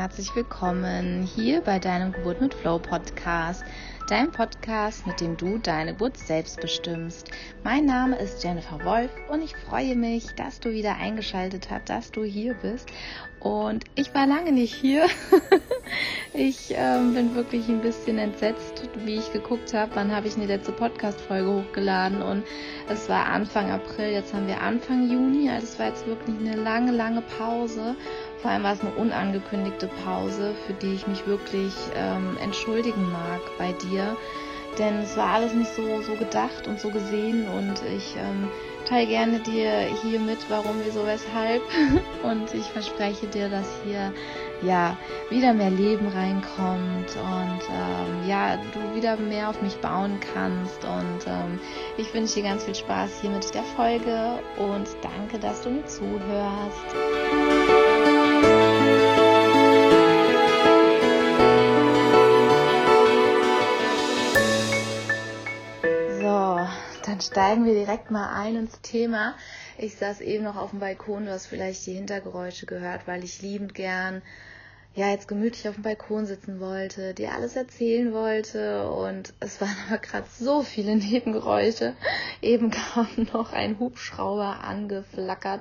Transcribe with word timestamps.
herzlich 0.00 0.34
willkommen 0.34 1.24
hier 1.24 1.60
bei 1.60 1.78
deinem 1.78 2.12
Geburt 2.12 2.40
mit 2.40 2.54
Flow 2.54 2.78
Podcast, 2.78 3.62
dein 4.08 4.32
Podcast, 4.32 5.06
mit 5.06 5.20
dem 5.20 5.36
du 5.36 5.58
deine 5.58 5.92
Geburt 5.92 6.16
selbst 6.16 6.58
bestimmst. 6.58 7.28
Mein 7.64 7.84
Name 7.84 8.16
ist 8.16 8.42
Jennifer 8.42 8.82
Wolf 8.82 9.10
und 9.28 9.42
ich 9.42 9.54
freue 9.54 9.96
mich, 9.96 10.24
dass 10.36 10.58
du 10.58 10.70
wieder 10.70 10.96
eingeschaltet 10.96 11.68
hast, 11.70 11.90
dass 11.90 12.10
du 12.12 12.24
hier 12.24 12.54
bist. 12.54 12.88
Und 13.40 13.84
ich 13.94 14.14
war 14.14 14.26
lange 14.26 14.52
nicht 14.52 14.74
hier. 14.74 15.06
ich 16.32 16.74
ähm, 16.74 17.12
bin 17.12 17.34
wirklich 17.34 17.68
ein 17.68 17.82
bisschen 17.82 18.18
entsetzt, 18.18 18.88
wie 19.04 19.16
ich 19.16 19.32
geguckt 19.34 19.74
habe, 19.74 19.92
wann 19.94 20.14
habe 20.14 20.28
ich 20.28 20.36
eine 20.36 20.46
letzte 20.46 20.72
Podcast-Folge 20.72 21.62
hochgeladen 21.62 22.22
und 22.22 22.44
es 22.88 23.08
war 23.08 23.26
Anfang 23.26 23.70
April, 23.70 24.12
jetzt 24.12 24.32
haben 24.32 24.46
wir 24.46 24.62
Anfang 24.62 25.10
Juni, 25.10 25.50
also 25.50 25.66
es 25.66 25.78
war 25.78 25.88
jetzt 25.88 26.06
wirklich 26.06 26.36
eine 26.38 26.56
lange, 26.56 26.92
lange 26.92 27.22
Pause 27.22 27.96
vor 28.42 28.50
allem 28.50 28.62
war 28.62 28.72
es 28.72 28.80
eine 28.80 28.92
unangekündigte 28.92 29.88
Pause, 30.04 30.54
für 30.66 30.72
die 30.74 30.94
ich 30.94 31.06
mich 31.06 31.26
wirklich 31.26 31.74
ähm, 31.94 32.36
entschuldigen 32.42 33.10
mag 33.10 33.40
bei 33.58 33.72
dir. 33.72 34.16
Denn 34.78 35.00
es 35.00 35.16
war 35.16 35.34
alles 35.34 35.52
nicht 35.52 35.74
so, 35.74 36.00
so 36.02 36.14
gedacht 36.14 36.66
und 36.68 36.78
so 36.80 36.90
gesehen 36.90 37.48
und 37.48 37.82
ich 37.94 38.14
ähm, 38.16 38.48
teile 38.88 39.06
gerne 39.06 39.40
dir 39.40 39.70
hier 40.02 40.20
mit, 40.20 40.38
warum, 40.48 40.76
wieso, 40.84 41.06
weshalb. 41.06 41.62
Und 42.22 42.52
ich 42.54 42.64
verspreche 42.66 43.26
dir, 43.28 43.48
dass 43.48 43.66
hier 43.84 44.12
ja 44.62 44.96
wieder 45.30 45.54
mehr 45.54 45.70
Leben 45.70 46.06
reinkommt 46.08 47.16
und 47.16 47.60
ähm, 47.70 48.28
ja, 48.28 48.58
du 48.74 48.94
wieder 48.94 49.16
mehr 49.16 49.48
auf 49.48 49.62
mich 49.62 49.76
bauen 49.76 50.18
kannst. 50.34 50.84
Und 50.84 51.26
ähm, 51.26 51.58
ich 51.96 52.12
wünsche 52.12 52.34
dir 52.34 52.42
ganz 52.42 52.64
viel 52.64 52.74
Spaß 52.74 53.20
hier 53.22 53.30
mit 53.30 53.54
der 53.54 53.62
Folge 53.62 54.38
und 54.58 54.86
danke, 55.02 55.38
dass 55.38 55.62
du 55.62 55.70
mir 55.70 55.86
zuhörst. 55.86 57.79
Steigen 67.30 67.64
wir 67.64 67.74
direkt 67.74 68.10
mal 68.10 68.34
ein 68.34 68.56
ins 68.56 68.80
Thema. 68.80 69.34
Ich 69.78 69.94
saß 69.94 70.20
eben 70.20 70.42
noch 70.42 70.56
auf 70.56 70.70
dem 70.70 70.80
Balkon, 70.80 71.26
du 71.26 71.32
hast 71.32 71.46
vielleicht 71.46 71.86
die 71.86 71.92
Hintergeräusche 71.92 72.66
gehört, 72.66 73.06
weil 73.06 73.22
ich 73.22 73.40
liebend 73.40 73.72
gern 73.72 74.20
ja 74.96 75.10
jetzt 75.10 75.28
gemütlich 75.28 75.68
auf 75.68 75.76
dem 75.76 75.84
Balkon 75.84 76.26
sitzen 76.26 76.58
wollte, 76.58 77.14
dir 77.14 77.32
alles 77.32 77.54
erzählen 77.54 78.12
wollte 78.12 78.90
und 78.90 79.32
es 79.38 79.60
waren 79.60 79.76
aber 79.88 79.98
gerade 79.98 80.26
so 80.40 80.62
viele 80.62 80.96
Nebengeräusche. 80.96 81.94
Eben 82.42 82.72
kam 82.72 83.06
noch 83.32 83.52
ein 83.52 83.78
Hubschrauber 83.78 84.64
angeflackert 84.64 85.60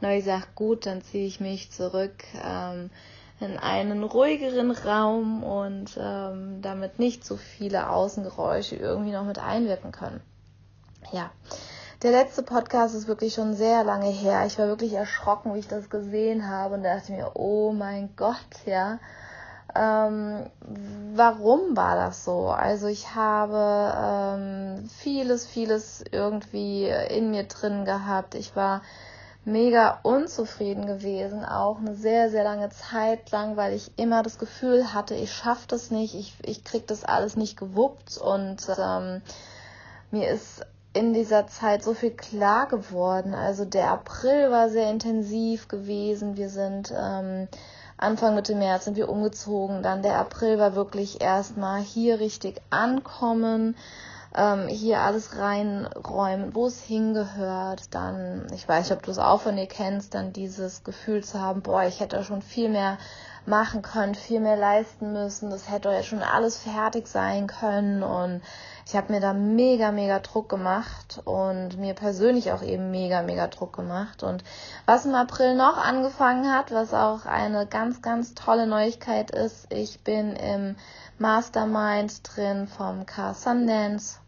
und 0.00 0.08
habe 0.08 0.18
ich 0.18 0.24
gesagt, 0.24 0.54
gut, 0.54 0.84
dann 0.84 1.00
ziehe 1.00 1.26
ich 1.26 1.40
mich 1.40 1.70
zurück. 1.70 2.24
Ähm, 2.44 2.90
in 3.38 3.58
einen 3.58 4.02
ruhigeren 4.02 4.70
Raum 4.70 5.42
und 5.44 5.98
ähm, 6.00 6.62
damit 6.62 6.98
nicht 6.98 7.22
so 7.22 7.36
viele 7.36 7.90
Außengeräusche 7.90 8.76
irgendwie 8.76 9.12
noch 9.12 9.26
mit 9.26 9.38
einwirken 9.38 9.92
können 9.92 10.22
ja, 11.12 11.30
der 12.02 12.10
letzte 12.10 12.42
Podcast 12.42 12.94
ist 12.94 13.08
wirklich 13.08 13.34
schon 13.34 13.54
sehr 13.54 13.82
lange 13.84 14.10
her. 14.10 14.44
Ich 14.46 14.58
war 14.58 14.66
wirklich 14.66 14.92
erschrocken, 14.92 15.54
wie 15.54 15.60
ich 15.60 15.68
das 15.68 15.88
gesehen 15.88 16.48
habe 16.48 16.74
und 16.74 16.82
dachte 16.82 17.12
mir, 17.12 17.32
oh 17.34 17.72
mein 17.72 18.10
Gott, 18.16 18.36
ja. 18.66 18.98
Ähm, 19.74 20.46
warum 21.14 21.76
war 21.76 21.96
das 21.96 22.24
so? 22.24 22.48
Also 22.48 22.86
ich 22.86 23.14
habe 23.14 24.38
ähm, 24.38 24.88
vieles, 24.88 25.46
vieles 25.46 26.04
irgendwie 26.10 26.88
in 26.88 27.30
mir 27.30 27.44
drin 27.44 27.84
gehabt. 27.84 28.34
Ich 28.34 28.56
war 28.56 28.82
mega 29.46 30.00
unzufrieden 30.02 30.86
gewesen, 30.86 31.44
auch 31.44 31.78
eine 31.78 31.94
sehr, 31.94 32.30
sehr 32.30 32.44
lange 32.44 32.68
Zeit 32.70 33.30
lang, 33.30 33.56
weil 33.56 33.74
ich 33.74 33.92
immer 33.96 34.22
das 34.22 34.38
Gefühl 34.38 34.92
hatte, 34.92 35.14
ich 35.14 35.32
schaffe 35.32 35.68
das 35.68 35.90
nicht, 35.90 36.14
ich, 36.14 36.34
ich 36.42 36.64
krieg 36.64 36.86
das 36.88 37.04
alles 37.04 37.36
nicht 37.36 37.56
gewuppt 37.56 38.18
und 38.18 38.58
ähm, 38.76 39.22
mir 40.10 40.28
ist 40.30 40.66
in 40.96 41.12
dieser 41.12 41.46
Zeit 41.46 41.82
so 41.82 41.92
viel 41.92 42.10
klar 42.10 42.66
geworden. 42.66 43.34
Also 43.34 43.66
der 43.66 43.90
April 43.90 44.50
war 44.50 44.70
sehr 44.70 44.90
intensiv 44.90 45.68
gewesen. 45.68 46.36
Wir 46.38 46.48
sind 46.48 46.92
ähm, 46.96 47.48
Anfang 47.98 48.34
Mitte 48.34 48.54
März 48.54 48.84
sind 48.84 48.96
wir 48.96 49.10
umgezogen. 49.10 49.82
Dann 49.82 50.02
der 50.02 50.18
April 50.18 50.58
war 50.58 50.74
wirklich 50.74 51.20
erstmal 51.20 51.80
hier 51.80 52.18
richtig 52.18 52.62
ankommen, 52.70 53.76
ähm, 54.34 54.68
hier 54.68 55.00
alles 55.00 55.38
reinräumen, 55.38 56.54
wo 56.54 56.66
es 56.66 56.80
hingehört. 56.80 57.94
Dann, 57.94 58.46
ich 58.54 58.66
weiß 58.66 58.88
nicht, 58.88 58.98
ob 58.98 59.04
du 59.04 59.10
es 59.10 59.18
auch 59.18 59.42
von 59.42 59.56
dir 59.56 59.66
kennst, 59.66 60.14
dann 60.14 60.32
dieses 60.32 60.82
Gefühl 60.82 61.22
zu 61.22 61.40
haben, 61.40 61.60
boah, 61.60 61.84
ich 61.84 62.00
hätte 62.00 62.24
schon 62.24 62.40
viel 62.40 62.70
mehr 62.70 62.96
machen 63.46 63.82
können, 63.82 64.14
viel 64.14 64.40
mehr 64.40 64.56
leisten 64.56 65.12
müssen. 65.12 65.50
Das 65.50 65.70
hätte 65.70 65.90
ja 65.90 66.02
schon 66.02 66.22
alles 66.22 66.58
fertig 66.58 67.06
sein 67.06 67.46
können 67.46 68.02
und 68.02 68.42
ich 68.86 68.94
habe 68.94 69.12
mir 69.12 69.20
da 69.20 69.32
mega, 69.32 69.90
mega 69.90 70.20
Druck 70.20 70.48
gemacht 70.48 71.20
und 71.24 71.76
mir 71.78 71.94
persönlich 71.94 72.52
auch 72.52 72.62
eben 72.62 72.90
mega, 72.90 73.22
mega 73.22 73.48
Druck 73.48 73.74
gemacht. 73.74 74.22
Und 74.22 74.44
was 74.86 75.06
im 75.06 75.14
April 75.14 75.56
noch 75.56 75.76
angefangen 75.76 76.52
hat, 76.52 76.72
was 76.72 76.94
auch 76.94 77.26
eine 77.26 77.66
ganz, 77.66 78.00
ganz 78.00 78.34
tolle 78.34 78.66
Neuigkeit 78.66 79.32
ist, 79.32 79.72
ich 79.72 80.00
bin 80.04 80.36
im 80.36 80.76
Mastermind 81.18 82.20
drin 82.22 82.68
vom 82.68 83.06
Car 83.06 83.34
Sundance. 83.34 84.18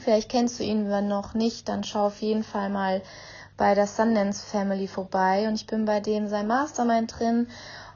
Vielleicht 0.00 0.30
kennst 0.30 0.58
du 0.58 0.64
ihn, 0.64 0.88
wenn 0.88 1.08
noch 1.08 1.34
nicht, 1.34 1.68
dann 1.68 1.84
schau 1.84 2.06
auf 2.06 2.20
jeden 2.20 2.44
Fall 2.44 2.70
mal 2.70 3.02
bei 3.56 3.74
der 3.74 3.86
Sundance 3.86 4.44
Family 4.44 4.86
vorbei 4.86 5.48
und 5.48 5.54
ich 5.54 5.66
bin 5.66 5.86
bei 5.86 6.00
dem 6.00 6.28
sein 6.28 6.46
Mastermind 6.46 7.18
drin 7.18 7.48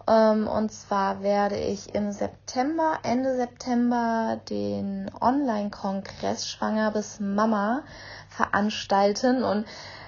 und 0.07 0.73
zwar 0.73 1.23
werde 1.23 1.57
ich 1.57 1.95
im 1.95 2.13
September, 2.13 2.99
Ende 3.03 3.37
September, 3.37 4.41
den 4.49 5.11
Online-Kongress 5.21 6.49
Schwanger 6.49 6.91
bis 6.91 7.21
Mama 7.21 7.83
veranstalten. 8.29 9.45
Und 9.45 9.67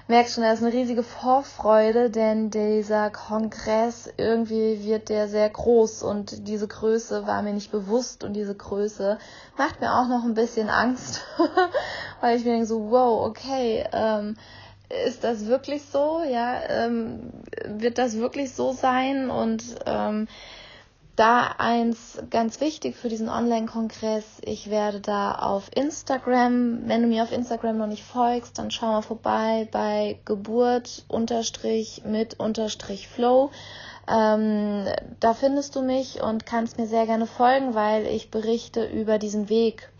merkst 0.08 0.34
schon, 0.34 0.44
da 0.44 0.52
ist 0.52 0.62
eine 0.62 0.72
riesige 0.72 1.02
Vorfreude, 1.02 2.10
denn 2.10 2.50
dieser 2.50 3.10
Kongress 3.10 4.12
irgendwie 4.16 4.82
wird 4.82 5.08
der 5.08 5.28
sehr 5.28 5.48
groß. 5.48 6.02
Und 6.02 6.48
diese 6.48 6.66
Größe 6.66 7.26
war 7.26 7.42
mir 7.42 7.52
nicht 7.52 7.70
bewusst. 7.70 8.24
Und 8.24 8.34
diese 8.34 8.54
Größe 8.54 9.18
macht 9.56 9.80
mir 9.80 9.92
auch 9.92 10.08
noch 10.08 10.24
ein 10.24 10.34
bisschen 10.34 10.68
Angst, 10.68 11.22
weil 12.20 12.36
ich 12.36 12.44
mir 12.44 12.52
denke 12.52 12.66
so, 12.66 12.90
wow, 12.90 13.26
okay, 13.26 13.84
ähm, 13.92 14.36
ist 15.06 15.24
das 15.24 15.46
wirklich 15.46 15.82
so? 15.84 16.22
Ja, 16.28 16.60
ähm, 16.68 17.30
wird 17.66 17.98
das 17.98 18.16
wirklich 18.16 18.52
so 18.52 18.72
sein? 18.72 19.30
Und 19.30 19.64
ähm, 19.86 20.28
da 21.16 21.54
eins 21.58 22.18
ganz 22.30 22.60
wichtig 22.60 22.96
für 22.96 23.08
diesen 23.08 23.28
Online-Kongress, 23.28 24.24
ich 24.42 24.70
werde 24.70 25.00
da 25.00 25.32
auf 25.34 25.70
Instagram, 25.74 26.88
wenn 26.88 27.02
du 27.02 27.08
mir 27.08 27.22
auf 27.22 27.32
Instagram 27.32 27.76
noch 27.76 27.86
nicht 27.86 28.02
folgst, 28.02 28.58
dann 28.58 28.70
schau 28.70 28.86
mal 28.86 29.02
vorbei 29.02 29.68
bei 29.70 30.18
Geburt 30.24 31.04
unterstrich 31.08 32.02
mit 32.06 32.40
unterstrich 32.40 33.08
Flow. 33.08 33.50
Ähm, 34.08 34.86
da 35.20 35.34
findest 35.34 35.76
du 35.76 35.82
mich 35.82 36.22
und 36.22 36.46
kannst 36.46 36.78
mir 36.78 36.86
sehr 36.86 37.06
gerne 37.06 37.26
folgen, 37.26 37.74
weil 37.74 38.06
ich 38.06 38.30
berichte 38.30 38.84
über 38.84 39.18
diesen 39.18 39.48
Weg 39.48 39.90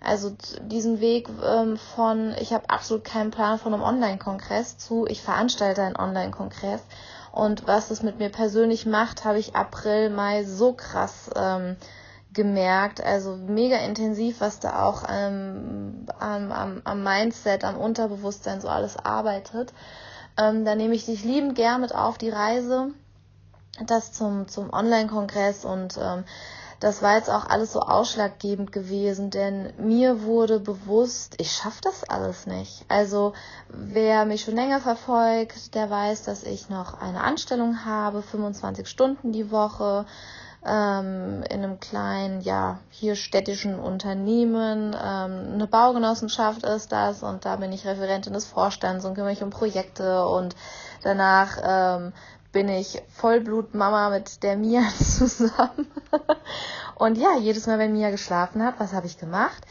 also 0.00 0.34
diesen 0.62 1.00
Weg 1.00 1.28
ähm, 1.44 1.76
von, 1.76 2.34
ich 2.40 2.52
habe 2.52 2.70
absolut 2.70 3.04
keinen 3.04 3.30
Plan 3.30 3.58
von 3.58 3.74
einem 3.74 3.82
Online-Kongress 3.82 4.78
zu, 4.78 5.06
ich 5.06 5.22
veranstalte 5.22 5.82
einen 5.82 5.96
Online-Kongress. 5.96 6.82
Und 7.32 7.66
was 7.66 7.90
es 7.90 8.02
mit 8.02 8.18
mir 8.18 8.30
persönlich 8.30 8.86
macht, 8.86 9.24
habe 9.24 9.38
ich 9.38 9.54
April, 9.54 10.10
Mai 10.10 10.44
so 10.44 10.72
krass 10.72 11.30
ähm, 11.36 11.76
gemerkt. 12.32 13.02
Also 13.02 13.36
mega 13.36 13.76
intensiv, 13.76 14.40
was 14.40 14.58
da 14.58 14.82
auch 14.82 15.04
ähm, 15.08 16.06
am, 16.18 16.50
am, 16.50 16.80
am 16.84 17.02
Mindset, 17.04 17.64
am 17.64 17.76
Unterbewusstsein 17.76 18.60
so 18.60 18.68
alles 18.68 18.96
arbeitet. 18.96 19.72
Ähm, 20.38 20.64
da 20.64 20.74
nehme 20.74 20.94
ich 20.94 21.04
dich 21.04 21.24
liebend 21.24 21.54
gern 21.54 21.82
mit 21.82 21.94
auf 21.94 22.18
die 22.18 22.30
Reise. 22.30 22.88
Das 23.86 24.12
zum, 24.12 24.48
zum 24.48 24.72
Online-Kongress 24.72 25.64
und 25.64 25.98
ähm, 26.02 26.24
das 26.80 27.02
war 27.02 27.16
jetzt 27.16 27.28
auch 27.28 27.46
alles 27.46 27.72
so 27.72 27.80
ausschlaggebend 27.80 28.72
gewesen, 28.72 29.30
denn 29.30 29.72
mir 29.78 30.22
wurde 30.22 30.58
bewusst, 30.58 31.34
ich 31.38 31.52
schaffe 31.52 31.82
das 31.82 32.04
alles 32.04 32.46
nicht. 32.46 32.86
Also 32.88 33.34
wer 33.68 34.24
mich 34.24 34.42
schon 34.42 34.56
länger 34.56 34.80
verfolgt, 34.80 35.74
der 35.74 35.90
weiß, 35.90 36.24
dass 36.24 36.42
ich 36.42 36.70
noch 36.70 37.00
eine 37.00 37.22
Anstellung 37.22 37.84
habe, 37.84 38.22
25 38.22 38.88
Stunden 38.88 39.30
die 39.30 39.50
Woche 39.50 40.06
ähm, 40.64 41.42
in 41.48 41.62
einem 41.62 41.80
kleinen, 41.80 42.40
ja, 42.40 42.78
hier 42.90 43.14
städtischen 43.14 43.78
Unternehmen. 43.78 44.94
Ähm, 44.94 45.54
eine 45.54 45.66
Baugenossenschaft 45.66 46.64
ist 46.64 46.92
das 46.92 47.22
und 47.22 47.44
da 47.44 47.56
bin 47.56 47.72
ich 47.72 47.86
Referentin 47.86 48.32
des 48.32 48.46
Vorstands 48.46 49.04
und 49.04 49.14
kümmere 49.14 49.32
mich 49.32 49.42
um 49.42 49.50
Projekte 49.50 50.26
und 50.26 50.56
danach 51.02 51.58
ähm, 51.62 52.12
bin 52.52 52.68
ich 52.68 53.02
Vollblutmama 53.08 54.10
mit 54.10 54.42
der 54.42 54.56
Mia 54.56 54.82
zusammen. 54.98 55.86
und 56.96 57.16
ja, 57.16 57.36
jedes 57.38 57.66
Mal, 57.66 57.78
wenn 57.78 57.92
Mia 57.92 58.10
geschlafen 58.10 58.64
hat, 58.64 58.74
was 58.78 58.92
habe 58.92 59.06
ich 59.06 59.18
gemacht? 59.18 59.64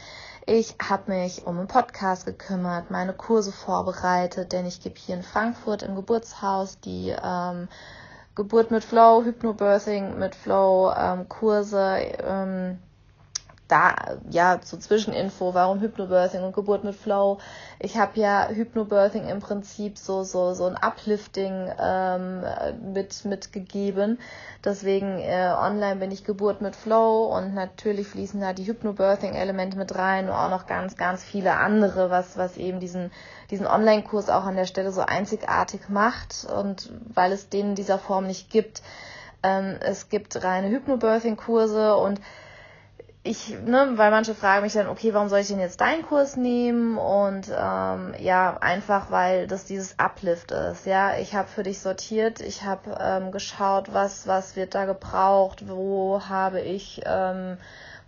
Ich 0.46 0.74
habe 0.82 1.12
mich 1.12 1.46
um 1.46 1.58
einen 1.58 1.68
Podcast 1.68 2.26
gekümmert, 2.26 2.90
meine 2.90 3.12
Kurse 3.12 3.52
vorbereitet, 3.52 4.52
denn 4.52 4.66
ich 4.66 4.80
gebe 4.80 4.98
hier 4.98 5.14
in 5.14 5.22
Frankfurt 5.22 5.82
im 5.82 5.94
Geburtshaus 5.94 6.80
die 6.80 7.14
ähm, 7.22 7.68
Geburt 8.34 8.70
mit 8.70 8.82
Flow, 8.82 9.22
Hypnobirthing 9.22 10.18
mit 10.18 10.34
Flow, 10.34 10.92
ähm, 10.96 11.28
Kurse, 11.28 11.98
ähm, 12.24 12.78
da 13.70 13.94
ja 14.30 14.60
so 14.62 14.76
Zwischeninfo, 14.76 15.54
warum 15.54 15.80
Hypnobirthing 15.80 16.42
und 16.42 16.54
Geburt 16.54 16.84
mit 16.84 16.94
Flow. 16.94 17.38
Ich 17.78 17.96
habe 17.96 18.18
ja 18.18 18.48
Hypnobirthing 18.48 19.28
im 19.28 19.40
Prinzip 19.40 19.98
so 19.98 20.24
so 20.24 20.54
so 20.54 20.66
ein 20.66 20.76
Uplifting 20.76 21.72
ähm, 21.78 22.42
mit 22.92 23.24
mitgegeben. 23.24 24.18
Deswegen 24.64 25.18
äh, 25.18 25.54
online 25.56 25.96
bin 25.96 26.10
ich 26.10 26.24
Geburt 26.24 26.60
mit 26.60 26.76
Flow 26.76 27.26
und 27.34 27.54
natürlich 27.54 28.08
fließen 28.08 28.40
da 28.40 28.52
die 28.52 28.66
Hypnobirthing 28.66 29.34
Elemente 29.34 29.78
mit 29.78 29.94
rein 29.94 30.28
und 30.28 30.34
auch 30.34 30.50
noch 30.50 30.66
ganz 30.66 30.96
ganz 30.96 31.22
viele 31.22 31.54
andere, 31.56 32.10
was 32.10 32.36
was 32.36 32.56
eben 32.56 32.80
diesen 32.80 33.10
diesen 33.50 33.66
Online-Kurs 33.66 34.28
auch 34.30 34.44
an 34.44 34.56
der 34.56 34.66
Stelle 34.66 34.92
so 34.92 35.02
einzigartig 35.02 35.88
macht 35.88 36.46
und 36.54 36.92
weil 37.14 37.32
es 37.32 37.48
den 37.48 37.70
in 37.70 37.74
dieser 37.74 37.98
Form 37.98 38.26
nicht 38.26 38.50
gibt. 38.50 38.82
Ähm, 39.42 39.76
es 39.80 40.08
gibt 40.08 40.44
reine 40.44 40.68
Hypnobirthing-Kurse 40.68 41.96
und 41.96 42.20
ich, 43.22 43.50
ne, 43.66 43.92
weil 43.96 44.10
manche 44.10 44.34
fragen 44.34 44.62
mich 44.62 44.72
dann, 44.72 44.88
okay, 44.88 45.12
warum 45.12 45.28
soll 45.28 45.40
ich 45.40 45.48
denn 45.48 45.60
jetzt 45.60 45.82
deinen 45.82 46.02
Kurs 46.02 46.36
nehmen? 46.36 46.96
Und 46.96 47.48
ähm, 47.54 48.14
ja, 48.18 48.56
einfach 48.60 49.10
weil 49.10 49.46
das 49.46 49.66
dieses 49.66 49.98
Uplift 49.98 50.52
ist. 50.52 50.86
Ja, 50.86 51.18
ich 51.18 51.34
habe 51.34 51.48
für 51.48 51.62
dich 51.62 51.80
sortiert, 51.80 52.40
ich 52.40 52.64
habe 52.64 52.96
ähm, 52.98 53.30
geschaut, 53.30 53.92
was 53.92 54.26
was 54.26 54.56
wird 54.56 54.74
da 54.74 54.86
gebraucht, 54.86 55.68
wo 55.68 56.22
habe 56.28 56.60
ich 56.62 57.02
ähm, 57.04 57.58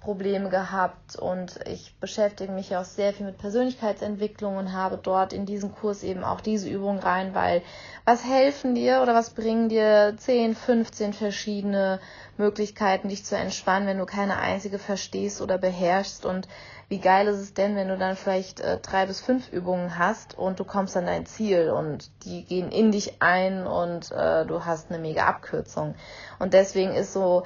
Probleme 0.02 0.48
gehabt 0.48 1.14
und 1.16 1.60
ich 1.66 1.94
beschäftige 2.00 2.52
mich 2.52 2.76
auch 2.76 2.84
sehr 2.84 3.12
viel 3.12 3.24
mit 3.24 3.38
Persönlichkeitsentwicklung 3.38 4.56
und 4.56 4.72
habe 4.72 4.98
dort 5.00 5.32
in 5.32 5.46
diesen 5.46 5.72
Kurs 5.72 6.02
eben 6.02 6.24
auch 6.24 6.40
diese 6.40 6.68
Übung 6.68 6.98
rein, 6.98 7.34
weil 7.34 7.62
was 8.04 8.24
helfen 8.24 8.74
dir 8.74 9.00
oder 9.02 9.14
was 9.14 9.30
bringen 9.30 9.68
dir 9.68 10.14
10, 10.16 10.56
15 10.56 11.12
verschiedene 11.12 12.00
Möglichkeiten, 12.36 13.10
dich 13.10 13.24
zu 13.24 13.36
entspannen, 13.36 13.86
wenn 13.86 13.98
du 13.98 14.06
keine 14.06 14.38
einzige 14.38 14.80
verstehst 14.80 15.40
oder 15.40 15.56
beherrschst 15.56 16.26
und 16.26 16.48
wie 16.88 16.98
geil 16.98 17.28
ist 17.28 17.38
es 17.38 17.54
denn, 17.54 17.76
wenn 17.76 17.88
du 17.88 17.96
dann 17.96 18.16
vielleicht 18.16 18.60
äh, 18.60 18.78
drei 18.78 19.06
bis 19.06 19.20
fünf 19.20 19.52
Übungen 19.52 19.98
hast 19.98 20.36
und 20.36 20.58
du 20.58 20.64
kommst 20.64 20.96
an 20.96 21.06
dein 21.06 21.26
Ziel 21.26 21.70
und 21.70 22.10
die 22.24 22.44
gehen 22.44 22.70
in 22.72 22.90
dich 22.90 23.22
ein 23.22 23.66
und 23.66 24.10
äh, 24.10 24.44
du 24.44 24.64
hast 24.64 24.90
eine 24.90 24.98
mega 24.98 25.26
Abkürzung. 25.26 25.94
Und 26.38 26.52
deswegen 26.54 26.92
ist 26.92 27.12
so 27.12 27.44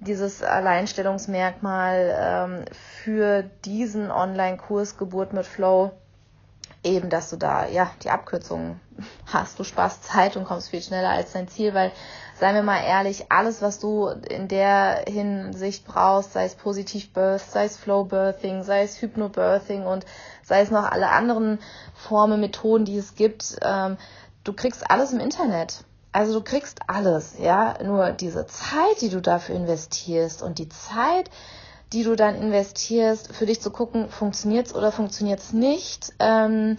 dieses 0.00 0.42
Alleinstellungsmerkmal 0.42 2.14
ähm, 2.18 2.64
für 2.72 3.42
diesen 3.64 4.10
Online-Kurs 4.10 4.96
Geburt 4.96 5.32
mit 5.32 5.46
Flow 5.46 5.92
eben, 6.84 7.08
dass 7.08 7.30
du 7.30 7.36
da 7.36 7.66
ja 7.66 7.90
die 8.02 8.10
Abkürzung 8.10 8.78
hast. 9.26 9.58
Du 9.58 9.64
sparst 9.64 10.04
Zeit 10.04 10.36
und 10.36 10.44
kommst 10.44 10.68
viel 10.68 10.82
schneller 10.82 11.10
als 11.10 11.32
dein 11.32 11.48
Ziel, 11.48 11.74
weil, 11.74 11.90
seien 12.38 12.54
wir 12.54 12.62
mal 12.62 12.82
ehrlich, 12.84 13.32
alles, 13.32 13.62
was 13.62 13.78
du 13.80 14.08
in 14.08 14.48
der 14.48 15.04
Hinsicht 15.08 15.86
brauchst, 15.86 16.34
sei 16.34 16.44
es 16.44 16.54
Positiv 16.54 17.12
Birth, 17.12 17.50
sei 17.50 17.64
es 17.64 17.76
Flow 17.76 18.04
Birthing, 18.04 18.62
sei 18.62 18.82
es 18.82 19.00
Hypnobirthing 19.00 19.84
und 19.86 20.04
sei 20.42 20.60
es 20.60 20.70
noch 20.70 20.90
alle 20.90 21.08
anderen 21.08 21.58
Formen, 21.94 22.40
Methoden, 22.40 22.84
die 22.84 22.98
es 22.98 23.14
gibt, 23.14 23.56
ähm, 23.62 23.96
du 24.44 24.52
kriegst 24.52 24.90
alles 24.90 25.12
im 25.12 25.20
Internet. 25.20 25.84
Also 26.14 26.32
du 26.32 26.44
kriegst 26.44 26.78
alles, 26.86 27.34
ja. 27.40 27.74
Nur 27.82 28.12
diese 28.12 28.46
Zeit, 28.46 29.00
die 29.00 29.08
du 29.08 29.20
dafür 29.20 29.56
investierst 29.56 30.44
und 30.44 30.60
die 30.60 30.68
Zeit, 30.68 31.28
die 31.92 32.04
du 32.04 32.14
dann 32.14 32.36
investierst, 32.36 33.34
für 33.34 33.46
dich 33.46 33.60
zu 33.60 33.72
gucken, 33.72 34.08
funktioniert's 34.08 34.72
oder 34.72 34.92
funktioniert's 34.92 35.52
nicht, 35.52 36.12
ähm, 36.20 36.78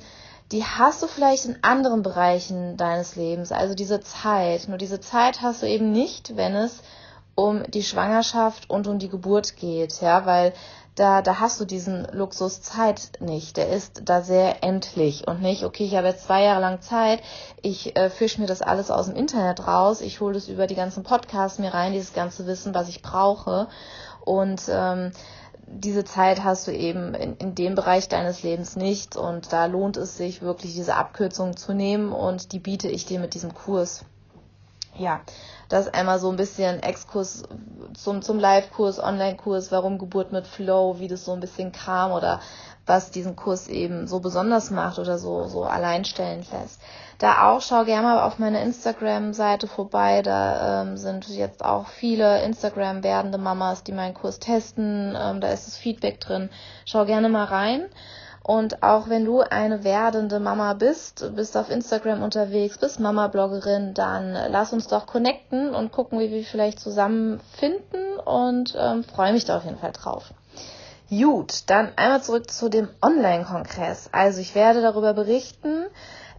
die 0.53 0.63
hast 0.63 1.03
du 1.03 1.07
vielleicht 1.07 1.43
in 1.43 1.57
anderen 1.63 2.01
Bereichen 2.01 2.77
deines 2.77 3.17
Lebens. 3.17 3.51
Also 3.51 3.75
diese 3.75 3.99
Zeit. 3.99 4.69
Nur 4.69 4.77
diese 4.77 5.01
Zeit 5.01 5.41
hast 5.41 5.63
du 5.63 5.67
eben 5.67 5.91
nicht, 5.91 6.37
wenn 6.37 6.55
es 6.55 6.81
um 7.35 7.69
die 7.69 7.83
Schwangerschaft 7.83 8.69
und 8.69 8.87
um 8.87 8.99
die 8.99 9.09
Geburt 9.09 9.57
geht, 9.57 9.99
ja, 9.99 10.25
weil 10.25 10.53
da, 10.95 11.21
da 11.21 11.39
hast 11.39 11.59
du 11.59 11.65
diesen 11.65 12.07
Luxus 12.11 12.61
Zeit 12.61 13.11
nicht. 13.19 13.57
Der 13.57 13.69
ist 13.69 14.03
da 14.05 14.21
sehr 14.21 14.63
endlich 14.63 15.27
und 15.27 15.41
nicht, 15.41 15.63
okay, 15.63 15.83
ich 15.83 15.95
habe 15.95 16.07
jetzt 16.07 16.25
zwei 16.25 16.43
Jahre 16.43 16.61
lang 16.61 16.81
Zeit, 16.81 17.21
ich 17.61 17.95
äh, 17.97 18.09
fisch 18.09 18.37
mir 18.37 18.47
das 18.47 18.61
alles 18.61 18.89
aus 18.91 19.07
dem 19.07 19.15
Internet 19.15 19.67
raus, 19.67 20.01
ich 20.01 20.21
hole 20.21 20.33
das 20.33 20.47
über 20.47 20.67
die 20.67 20.75
ganzen 20.75 21.03
Podcasts 21.03 21.59
mir 21.59 21.73
rein, 21.73 21.93
dieses 21.93 22.13
ganze 22.13 22.47
Wissen, 22.47 22.73
was 22.73 22.87
ich 22.87 23.01
brauche. 23.01 23.67
Und 24.21 24.63
ähm, 24.69 25.11
diese 25.67 26.05
Zeit 26.05 26.43
hast 26.43 26.67
du 26.67 26.71
eben 26.71 27.13
in, 27.13 27.35
in 27.37 27.55
dem 27.55 27.75
Bereich 27.75 28.07
deines 28.07 28.43
Lebens 28.43 28.75
nicht 28.75 29.17
und 29.17 29.51
da 29.51 29.65
lohnt 29.65 29.97
es 29.97 30.15
sich 30.15 30.41
wirklich, 30.41 30.73
diese 30.73 30.95
Abkürzung 30.95 31.57
zu 31.57 31.73
nehmen 31.73 32.11
und 32.11 32.51
die 32.53 32.59
biete 32.59 32.87
ich 32.87 33.05
dir 33.05 33.19
mit 33.19 33.33
diesem 33.33 33.53
Kurs. 33.53 34.05
Ja, 34.97 35.21
das 35.67 35.93
einmal 35.93 36.19
so 36.19 36.29
ein 36.29 36.37
bisschen 36.37 36.81
Exkurs 36.81 37.43
zum, 37.95 38.21
zum 38.21 38.39
Live-Kurs, 38.39 38.99
Online-Kurs, 38.99 39.71
warum 39.71 39.97
Geburt 39.97 40.31
mit 40.31 40.47
Flow, 40.47 40.99
wie 40.99 41.07
das 41.07 41.25
so 41.25 41.33
ein 41.33 41.39
bisschen 41.41 41.71
kam 41.71 42.11
oder 42.11 42.39
was 42.85 43.11
diesen 43.11 43.35
Kurs 43.35 43.67
eben 43.67 44.07
so 44.07 44.19
besonders 44.19 44.69
macht 44.69 44.99
oder 44.99 45.17
so, 45.17 45.47
so 45.47 45.63
alleinstellend 45.63 46.45
lässt. 46.51 46.79
Da 47.17 47.49
auch, 47.49 47.61
schau 47.61 47.83
gerne 47.85 48.07
mal 48.07 48.21
auf 48.21 48.39
meine 48.39 48.61
Instagram-Seite 48.61 49.67
vorbei. 49.67 50.21
Da 50.21 50.83
ähm, 50.83 50.97
sind 50.97 51.27
jetzt 51.29 51.63
auch 51.63 51.87
viele 51.87 52.43
Instagram 52.43 53.03
werdende 53.03 53.37
Mamas, 53.37 53.83
die 53.83 53.93
meinen 53.93 54.13
Kurs 54.13 54.39
testen. 54.39 55.17
Ähm, 55.19 55.41
da 55.41 55.47
ist 55.49 55.65
das 55.65 55.77
Feedback 55.77 56.19
drin. 56.19 56.49
Schau 56.85 57.05
gerne 57.05 57.29
mal 57.29 57.45
rein. 57.45 57.85
Und 58.47 58.83
auch 58.83 59.09
wenn 59.09 59.25
du 59.25 59.39
eine 59.39 59.83
werdende 59.83 60.39
Mama 60.39 60.75
bist, 60.75 61.31
bist 61.35 61.57
auf 61.57 61.71
Instagram 61.71 62.21
unterwegs, 62.21 62.77
bist 62.77 62.99
Mama-Bloggerin, 62.99 63.95
dann 63.95 64.37
lass 64.51 64.71
uns 64.71 64.85
doch 64.85 65.07
connecten 65.07 65.73
und 65.73 65.91
gucken, 65.91 66.19
wie 66.19 66.29
wir 66.29 66.43
vielleicht 66.43 66.79
zusammen 66.79 67.39
finden 67.57 68.19
und 68.23 68.75
ähm, 68.77 69.03
freue 69.03 69.33
mich 69.33 69.45
da 69.45 69.57
auf 69.57 69.65
jeden 69.65 69.79
Fall 69.79 69.93
drauf. 69.93 70.25
Gut, 71.09 71.63
dann 71.65 71.93
einmal 71.95 72.21
zurück 72.21 72.51
zu 72.51 72.69
dem 72.69 72.87
Online-Kongress. 73.01 74.09
Also 74.11 74.41
ich 74.41 74.53
werde 74.53 74.83
darüber 74.83 75.15
berichten. 75.15 75.87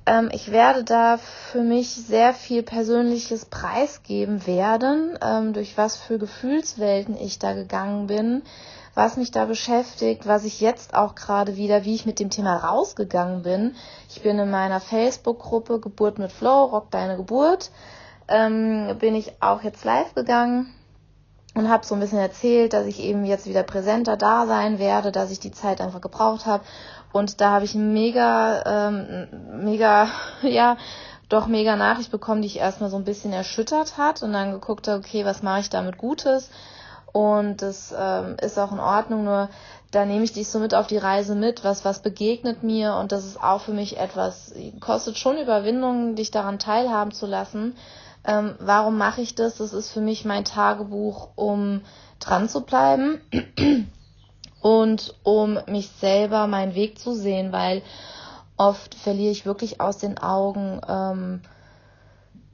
Ähm, 0.06 0.28
ich 0.32 0.52
werde 0.52 0.84
da 0.84 1.18
für 1.18 1.62
mich 1.62 1.90
sehr 1.90 2.34
viel 2.34 2.62
Persönliches 2.62 3.46
preisgeben 3.46 4.46
werden, 4.46 5.18
ähm, 5.20 5.52
durch 5.54 5.76
was 5.76 5.96
für 5.96 6.20
Gefühlswelten 6.20 7.16
ich 7.16 7.40
da 7.40 7.52
gegangen 7.54 8.06
bin 8.06 8.42
was 8.96 9.18
mich 9.18 9.30
da 9.30 9.44
beschäftigt, 9.44 10.26
was 10.26 10.44
ich 10.44 10.60
jetzt 10.62 10.94
auch 10.94 11.14
gerade 11.14 11.56
wieder, 11.56 11.84
wie 11.84 11.94
ich 11.94 12.06
mit 12.06 12.18
dem 12.18 12.30
Thema 12.30 12.56
rausgegangen 12.56 13.42
bin. 13.42 13.76
Ich 14.08 14.22
bin 14.22 14.38
in 14.38 14.50
meiner 14.50 14.80
Facebook-Gruppe 14.80 15.80
Geburt 15.80 16.18
mit 16.18 16.32
Flow, 16.32 16.64
Rock 16.64 16.90
deine 16.90 17.18
Geburt, 17.18 17.70
ähm, 18.26 18.96
bin 18.98 19.14
ich 19.14 19.34
auch 19.40 19.62
jetzt 19.62 19.84
live 19.84 20.14
gegangen 20.14 20.72
und 21.54 21.68
habe 21.68 21.84
so 21.84 21.94
ein 21.94 22.00
bisschen 22.00 22.18
erzählt, 22.18 22.72
dass 22.72 22.86
ich 22.86 23.00
eben 23.00 23.26
jetzt 23.26 23.46
wieder 23.46 23.62
präsenter 23.62 24.16
da 24.16 24.46
sein 24.46 24.78
werde, 24.78 25.12
dass 25.12 25.30
ich 25.30 25.40
die 25.40 25.52
Zeit 25.52 25.82
einfach 25.82 26.00
gebraucht 26.00 26.46
habe. 26.46 26.64
Und 27.12 27.42
da 27.42 27.50
habe 27.50 27.66
ich 27.66 27.74
mega, 27.74 28.88
ähm, 28.88 29.28
mega, 29.62 30.08
ja, 30.42 30.78
doch 31.28 31.48
mega 31.48 31.76
Nachricht 31.76 32.10
bekommen, 32.10 32.40
die 32.40 32.48
ich 32.48 32.60
erstmal 32.60 32.88
so 32.88 32.96
ein 32.96 33.04
bisschen 33.04 33.34
erschüttert 33.34 33.98
hat 33.98 34.22
und 34.22 34.32
dann 34.32 34.52
geguckt 34.52 34.88
habe, 34.88 35.00
okay, 35.00 35.26
was 35.26 35.42
mache 35.42 35.60
ich 35.60 35.68
damit 35.68 35.98
Gutes? 35.98 36.48
Und 37.16 37.62
das 37.62 37.94
ähm, 37.98 38.36
ist 38.42 38.58
auch 38.58 38.72
in 38.72 38.78
Ordnung, 38.78 39.24
nur 39.24 39.48
da 39.90 40.04
nehme 40.04 40.22
ich 40.22 40.34
dich 40.34 40.48
so 40.48 40.58
mit 40.58 40.74
auf 40.74 40.86
die 40.86 40.98
Reise 40.98 41.34
mit, 41.34 41.64
was, 41.64 41.82
was 41.82 42.02
begegnet 42.02 42.62
mir 42.62 42.94
und 42.96 43.10
das 43.10 43.24
ist 43.24 43.42
auch 43.42 43.62
für 43.62 43.72
mich 43.72 43.96
etwas, 43.96 44.52
kostet 44.80 45.16
schon 45.16 45.38
Überwindung, 45.38 46.14
dich 46.14 46.30
daran 46.30 46.58
teilhaben 46.58 47.12
zu 47.12 47.24
lassen. 47.24 47.74
Ähm, 48.26 48.56
warum 48.58 48.98
mache 48.98 49.22
ich 49.22 49.34
das? 49.34 49.56
Das 49.56 49.72
ist 49.72 49.92
für 49.92 50.02
mich 50.02 50.26
mein 50.26 50.44
Tagebuch, 50.44 51.28
um 51.36 51.80
dran 52.20 52.50
zu 52.50 52.60
bleiben 52.60 53.22
und 54.60 55.14
um 55.22 55.58
mich 55.68 55.88
selber 55.98 56.46
meinen 56.46 56.74
Weg 56.74 56.98
zu 56.98 57.14
sehen, 57.14 57.50
weil 57.50 57.80
oft 58.58 58.94
verliere 58.94 59.32
ich 59.32 59.46
wirklich 59.46 59.80
aus 59.80 59.96
den 59.96 60.18
Augen, 60.18 60.82
ähm, 60.86 61.40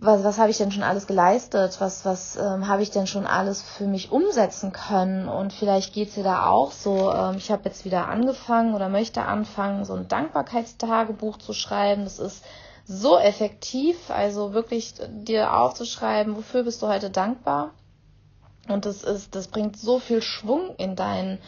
was, 0.02 0.25
was 0.25 0.38
habe 0.38 0.50
ich 0.50 0.59
denn 0.59 0.73
schon 0.73 0.82
alles 0.82 1.06
geleistet? 1.06 1.76
Was, 1.80 2.04
was 2.04 2.37
ähm, 2.37 2.66
habe 2.66 2.82
ich 2.82 2.90
denn 2.90 3.06
schon 3.06 3.26
alles 3.26 3.62
für 3.62 3.87
mich 3.87 4.11
umsetzen 4.11 4.73
können? 4.73 5.28
Und 5.28 5.52
vielleicht 5.52 5.94
geht's 5.94 6.14
dir 6.14 6.25
da 6.25 6.47
auch 6.47 6.73
so. 6.73 7.12
Ähm, 7.12 7.37
ich 7.37 7.50
habe 7.50 7.62
jetzt 7.66 7.85
wieder 7.85 8.09
angefangen 8.09 8.75
oder 8.75 8.88
möchte 8.88 9.23
anfangen, 9.23 9.85
so 9.85 9.94
ein 9.94 10.09
Dankbarkeitstagebuch 10.09 11.38
zu 11.38 11.52
schreiben. 11.52 12.02
Das 12.02 12.18
ist 12.18 12.44
so 12.85 13.16
effektiv, 13.16 14.11
also 14.11 14.52
wirklich 14.52 14.94
dir 15.09 15.54
aufzuschreiben, 15.54 16.37
wofür 16.37 16.64
bist 16.64 16.82
du 16.82 16.88
heute 16.88 17.11
dankbar? 17.11 17.71
Und 18.68 18.87
das 18.87 19.04
ist, 19.04 19.37
das 19.37 19.49
bringt 19.49 19.76
so 19.76 20.00
viel 20.00 20.21
Schwung 20.21 20.75
in 20.76 20.97
dein, 20.97 21.38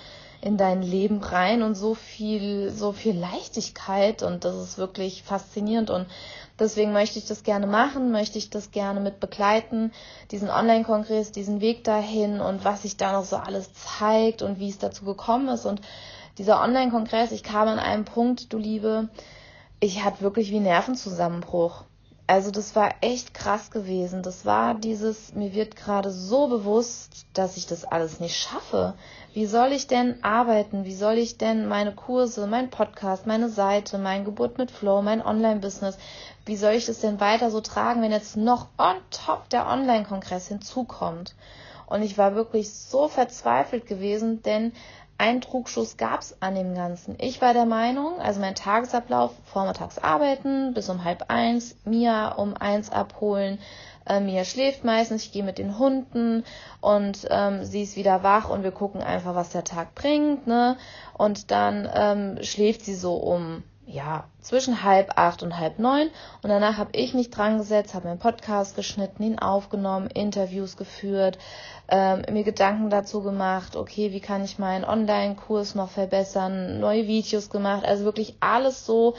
in 0.44 0.56
dein 0.56 0.82
Leben 0.82 1.22
rein 1.22 1.62
und 1.62 1.74
so 1.74 1.94
viel, 1.94 2.70
so 2.70 2.92
viel 2.92 3.16
Leichtigkeit 3.18 4.22
und 4.22 4.44
das 4.44 4.56
ist 4.56 4.78
wirklich 4.78 5.22
faszinierend 5.22 5.90
und 5.90 6.06
Deswegen 6.58 6.92
möchte 6.92 7.18
ich 7.18 7.26
das 7.26 7.42
gerne 7.42 7.66
machen, 7.66 8.12
möchte 8.12 8.38
ich 8.38 8.48
das 8.48 8.70
gerne 8.70 9.00
mit 9.00 9.18
begleiten, 9.18 9.92
diesen 10.30 10.48
Online-Kongress, 10.48 11.32
diesen 11.32 11.60
Weg 11.60 11.82
dahin 11.82 12.40
und 12.40 12.64
was 12.64 12.82
sich 12.82 12.96
da 12.96 13.12
noch 13.12 13.24
so 13.24 13.36
alles 13.36 13.70
zeigt 13.74 14.40
und 14.40 14.60
wie 14.60 14.68
es 14.68 14.78
dazu 14.78 15.04
gekommen 15.04 15.48
ist. 15.48 15.66
Und 15.66 15.80
dieser 16.38 16.62
Online-Kongress, 16.62 17.32
ich 17.32 17.42
kam 17.42 17.66
an 17.66 17.80
einem 17.80 18.04
Punkt, 18.04 18.52
du 18.52 18.58
Liebe, 18.58 19.08
ich 19.80 20.04
hatte 20.04 20.20
wirklich 20.20 20.50
wie 20.52 20.60
Nervenzusammenbruch. 20.60 21.82
also 22.28 22.52
das 22.52 22.76
war 22.76 22.94
echt 23.00 23.34
krass 23.34 23.72
gewesen. 23.72 24.22
Das 24.22 24.46
war 24.46 24.74
dieses, 24.74 25.34
mir 25.34 25.54
wird 25.54 25.74
gerade 25.74 26.12
so 26.12 26.46
bewusst, 26.46 27.26
dass 27.32 27.56
ich 27.56 27.66
das 27.66 27.84
alles 27.84 28.20
nicht 28.20 28.36
schaffe. 28.36 28.94
Wie 29.34 29.46
soll 29.46 29.72
ich 29.72 29.88
denn 29.88 30.22
arbeiten? 30.22 30.84
Wie 30.84 30.94
soll 30.94 31.18
ich 31.18 31.38
denn 31.38 31.66
meine 31.66 31.92
Kurse, 31.92 32.46
mein 32.46 32.70
Podcast, 32.70 33.26
meine 33.26 33.48
Seite, 33.48 33.98
mein 33.98 34.24
Geburt 34.24 34.58
mit 34.58 34.70
Flow, 34.70 35.02
mein 35.02 35.20
Online-Business, 35.20 35.98
wie 36.46 36.54
soll 36.54 36.74
ich 36.74 36.86
das 36.86 37.00
denn 37.00 37.18
weiter 37.18 37.50
so 37.50 37.60
tragen, 37.60 38.00
wenn 38.00 38.12
jetzt 38.12 38.36
noch 38.36 38.68
on 38.78 38.94
top 39.10 39.48
der 39.48 39.66
Online-Kongress 39.66 40.46
hinzukommt? 40.46 41.34
Und 41.86 42.02
ich 42.02 42.16
war 42.16 42.36
wirklich 42.36 42.72
so 42.72 43.08
verzweifelt 43.08 43.86
gewesen, 43.86 44.40
denn 44.44 44.72
ein 45.18 45.40
Trugschuss 45.40 45.96
gab 45.96 46.20
es 46.20 46.36
an 46.40 46.54
dem 46.54 46.74
Ganzen. 46.74 47.16
Ich 47.18 47.40
war 47.40 47.54
der 47.54 47.66
Meinung, 47.66 48.20
also 48.20 48.40
mein 48.40 48.54
Tagesablauf, 48.54 49.32
vormittags 49.44 49.98
arbeiten, 49.98 50.74
bis 50.74 50.88
um 50.88 51.04
halb 51.04 51.26
eins, 51.28 51.76
Mia 51.84 52.32
um 52.32 52.56
eins 52.56 52.90
abholen. 52.90 53.58
Äh, 54.06 54.20
Mia 54.20 54.44
schläft 54.44 54.84
meistens, 54.84 55.24
ich 55.24 55.32
gehe 55.32 55.44
mit 55.44 55.58
den 55.58 55.78
Hunden 55.78 56.44
und 56.80 57.26
ähm, 57.30 57.64
sie 57.64 57.82
ist 57.82 57.96
wieder 57.96 58.22
wach 58.22 58.50
und 58.50 58.64
wir 58.64 58.72
gucken 58.72 59.02
einfach, 59.02 59.34
was 59.34 59.50
der 59.50 59.64
Tag 59.64 59.94
bringt. 59.94 60.46
Ne? 60.46 60.76
Und 61.16 61.50
dann 61.50 61.88
ähm, 61.94 62.42
schläft 62.42 62.82
sie 62.84 62.94
so 62.94 63.14
um 63.14 63.62
ja, 63.86 64.24
zwischen 64.40 64.82
halb 64.82 65.12
acht 65.16 65.42
und 65.42 65.58
halb 65.58 65.78
neun. 65.78 66.08
Und 66.42 66.50
danach 66.50 66.78
habe 66.78 66.90
ich 66.92 67.14
mich 67.14 67.30
dran 67.30 67.58
gesetzt, 67.58 67.94
habe 67.94 68.08
meinen 68.08 68.18
Podcast 68.18 68.76
geschnitten, 68.76 69.22
ihn 69.22 69.38
aufgenommen, 69.38 70.08
Interviews 70.08 70.76
geführt, 70.76 71.38
ähm, 71.88 72.22
mir 72.30 72.44
Gedanken 72.44 72.90
dazu 72.90 73.22
gemacht, 73.22 73.76
okay, 73.76 74.12
wie 74.12 74.20
kann 74.20 74.44
ich 74.44 74.58
meinen 74.58 74.84
Online-Kurs 74.84 75.74
noch 75.74 75.90
verbessern, 75.90 76.80
neue 76.80 77.06
Videos 77.06 77.50
gemacht, 77.50 77.84
also 77.84 78.04
wirklich 78.04 78.36
alles 78.40 78.86
so 78.86 79.14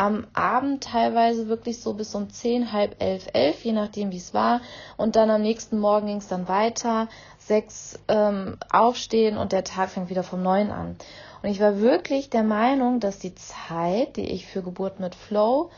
am 0.00 0.26
Abend 0.32 0.82
teilweise 0.82 1.48
wirklich 1.48 1.82
so 1.82 1.92
bis 1.92 2.14
um 2.14 2.30
zehn, 2.30 2.72
halb 2.72 3.02
elf, 3.02 3.26
elf, 3.34 3.62
je 3.64 3.72
nachdem 3.72 4.12
wie 4.12 4.16
es 4.16 4.32
war. 4.32 4.62
Und 4.96 5.14
dann 5.14 5.28
am 5.28 5.42
nächsten 5.42 5.78
Morgen 5.78 6.06
ging 6.06 6.16
es 6.16 6.28
dann 6.28 6.48
weiter, 6.48 7.08
sechs 7.38 7.98
ähm, 8.08 8.56
aufstehen 8.70 9.36
und 9.36 9.52
der 9.52 9.62
Tag 9.62 9.90
fängt 9.90 10.08
wieder 10.08 10.22
vom 10.22 10.42
neun 10.42 10.70
an. 10.70 10.96
Und 11.42 11.48
ich 11.48 11.60
war 11.60 11.80
wirklich 11.80 12.30
der 12.30 12.42
Meinung, 12.42 13.00
dass 13.00 13.18
die 13.18 13.34
Zeit, 13.34 14.16
die 14.16 14.30
ich 14.30 14.46
für 14.46 14.62
Geburt 14.62 15.00
mit 15.00 15.14
Flow 15.14 15.70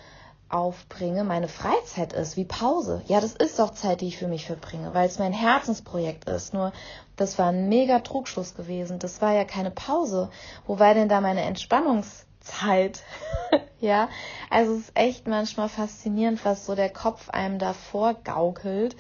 aufbringe, 0.49 1.25
meine 1.25 1.49
Freizeit 1.49 2.13
ist, 2.13 2.37
wie 2.37 2.45
Pause. 2.45 3.03
Ja, 3.07 3.21
das 3.21 3.33
ist 3.33 3.59
doch 3.59 3.71
Zeit, 3.71 4.03
die 4.03 4.09
ich 4.09 4.19
für 4.19 4.29
mich 4.29 4.47
verbringe, 4.47 4.93
weil 4.93 5.07
es 5.07 5.19
mein 5.19 5.33
Herzensprojekt 5.33 6.29
ist. 6.29 6.53
Nur, 6.53 6.73
das 7.17 7.39
war 7.39 7.49
ein 7.49 7.69
mega 7.69 8.01
Trugschluss 8.01 8.55
gewesen. 8.55 8.99
Das 8.99 9.23
war 9.23 9.33
ja 9.33 9.45
keine 9.45 9.71
Pause. 9.71 10.31
Wo 10.67 10.79
war 10.79 10.95
denn 10.95 11.09
da 11.09 11.21
meine 11.21 11.43
Entspannungszeit? 11.43 13.03
ja, 13.81 14.09
also 14.51 14.75
es 14.75 14.81
ist 14.81 14.93
echt 14.95 15.27
manchmal 15.27 15.71
faszinierend, 15.71 16.45
was 16.45 16.67
so 16.67 16.75
der 16.75 16.91
Kopf 16.91 17.31
einem 17.31 17.59
davor 17.59 18.15
gaukelt 18.15 18.95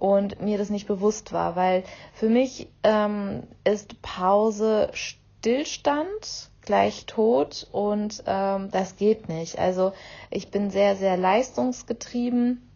und 0.00 0.40
mir 0.40 0.58
das 0.58 0.70
nicht 0.70 0.86
bewusst 0.86 1.32
war, 1.32 1.54
weil 1.56 1.84
für 2.12 2.28
mich 2.28 2.68
ähm, 2.82 3.44
ist 3.64 4.00
Pause 4.02 4.90
Stillstand 5.40 6.50
gleich 6.62 7.06
tot 7.06 7.68
und 7.70 8.24
ähm, 8.26 8.70
das 8.72 8.96
geht 8.96 9.28
nicht. 9.28 9.58
Also 9.58 9.92
ich 10.30 10.50
bin 10.50 10.70
sehr, 10.70 10.96
sehr 10.96 11.16
leistungsgetrieben, 11.16 12.68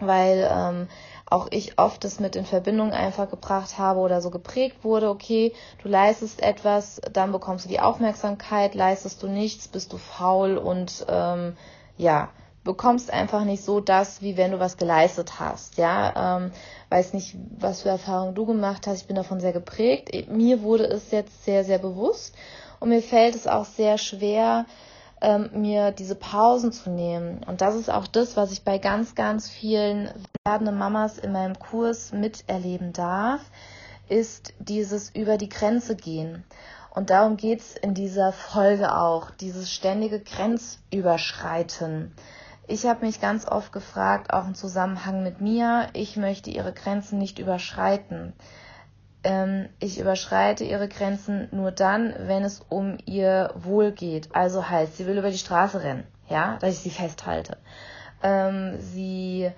weil 0.00 0.50
ähm, 0.52 0.88
auch 1.26 1.46
ich 1.52 1.78
oft 1.78 2.02
das 2.02 2.18
mit 2.18 2.34
in 2.34 2.44
Verbindung 2.44 2.90
einfach 2.90 3.30
gebracht 3.30 3.78
habe 3.78 4.00
oder 4.00 4.20
so 4.20 4.30
geprägt 4.30 4.82
wurde, 4.82 5.08
okay, 5.08 5.52
du 5.82 5.88
leistest 5.88 6.42
etwas, 6.42 7.00
dann 7.12 7.30
bekommst 7.30 7.66
du 7.66 7.68
die 7.68 7.80
Aufmerksamkeit, 7.80 8.74
leistest 8.74 9.22
du 9.22 9.28
nichts, 9.28 9.68
bist 9.68 9.92
du 9.92 9.96
faul 9.96 10.58
und 10.58 11.06
ähm, 11.08 11.56
ja, 11.96 12.30
bekommst 12.70 13.12
einfach 13.12 13.44
nicht 13.44 13.64
so 13.64 13.80
das, 13.80 14.22
wie 14.22 14.36
wenn 14.36 14.52
du 14.52 14.60
was 14.60 14.76
geleistet 14.76 15.40
hast, 15.40 15.76
ja. 15.76 16.36
Ähm, 16.36 16.52
weiß 16.88 17.14
nicht, 17.14 17.34
was 17.58 17.82
für 17.82 17.88
Erfahrungen 17.88 18.36
du 18.36 18.46
gemacht 18.46 18.86
hast. 18.86 19.00
Ich 19.00 19.06
bin 19.08 19.16
davon 19.16 19.40
sehr 19.40 19.52
geprägt. 19.52 20.10
Mir 20.30 20.62
wurde 20.62 20.84
es 20.84 21.10
jetzt 21.10 21.44
sehr, 21.44 21.64
sehr 21.64 21.78
bewusst 21.78 22.36
und 22.78 22.90
mir 22.90 23.02
fällt 23.02 23.34
es 23.34 23.48
auch 23.48 23.64
sehr 23.64 23.98
schwer, 23.98 24.66
ähm, 25.20 25.50
mir 25.52 25.90
diese 25.90 26.14
Pausen 26.14 26.70
zu 26.70 26.90
nehmen. 26.90 27.42
Und 27.44 27.60
das 27.60 27.74
ist 27.74 27.90
auch 27.90 28.06
das, 28.06 28.36
was 28.36 28.52
ich 28.52 28.62
bei 28.62 28.78
ganz, 28.78 29.16
ganz 29.16 29.48
vielen 29.48 30.08
werdenden 30.46 30.78
Mamas 30.78 31.18
in 31.18 31.32
meinem 31.32 31.58
Kurs 31.58 32.12
miterleben 32.12 32.92
darf, 32.92 33.40
ist 34.08 34.52
dieses 34.60 35.10
über 35.10 35.38
die 35.38 35.48
Grenze 35.48 35.96
gehen. 35.96 36.44
Und 36.94 37.10
darum 37.10 37.36
geht's 37.36 37.74
in 37.76 37.94
dieser 37.94 38.32
Folge 38.32 38.94
auch, 38.96 39.32
dieses 39.32 39.72
ständige 39.72 40.20
Grenzüberschreiten. 40.20 42.12
Ich 42.70 42.86
habe 42.86 43.04
mich 43.04 43.20
ganz 43.20 43.48
oft 43.48 43.72
gefragt, 43.72 44.32
auch 44.32 44.46
im 44.46 44.54
Zusammenhang 44.54 45.24
mit 45.24 45.40
mir, 45.40 45.88
ich 45.92 46.16
möchte 46.16 46.50
ihre 46.50 46.72
Grenzen 46.72 47.18
nicht 47.18 47.40
überschreiten. 47.40 48.32
Ähm, 49.24 49.68
ich 49.80 49.98
überschreite 49.98 50.62
ihre 50.62 50.86
Grenzen 50.86 51.48
nur 51.50 51.72
dann, 51.72 52.14
wenn 52.16 52.44
es 52.44 52.64
um 52.68 52.98
ihr 53.06 53.50
Wohl 53.56 53.90
geht. 53.90 54.36
Also 54.36 54.70
heißt, 54.70 54.96
sie 54.96 55.06
will 55.08 55.18
über 55.18 55.32
die 55.32 55.38
Straße 55.38 55.82
rennen, 55.82 56.04
ja, 56.28 56.58
dass 56.60 56.74
ich 56.74 56.78
sie 56.78 56.90
festhalte. 56.90 57.56
Ähm, 58.22 58.76
sie, 58.78 59.50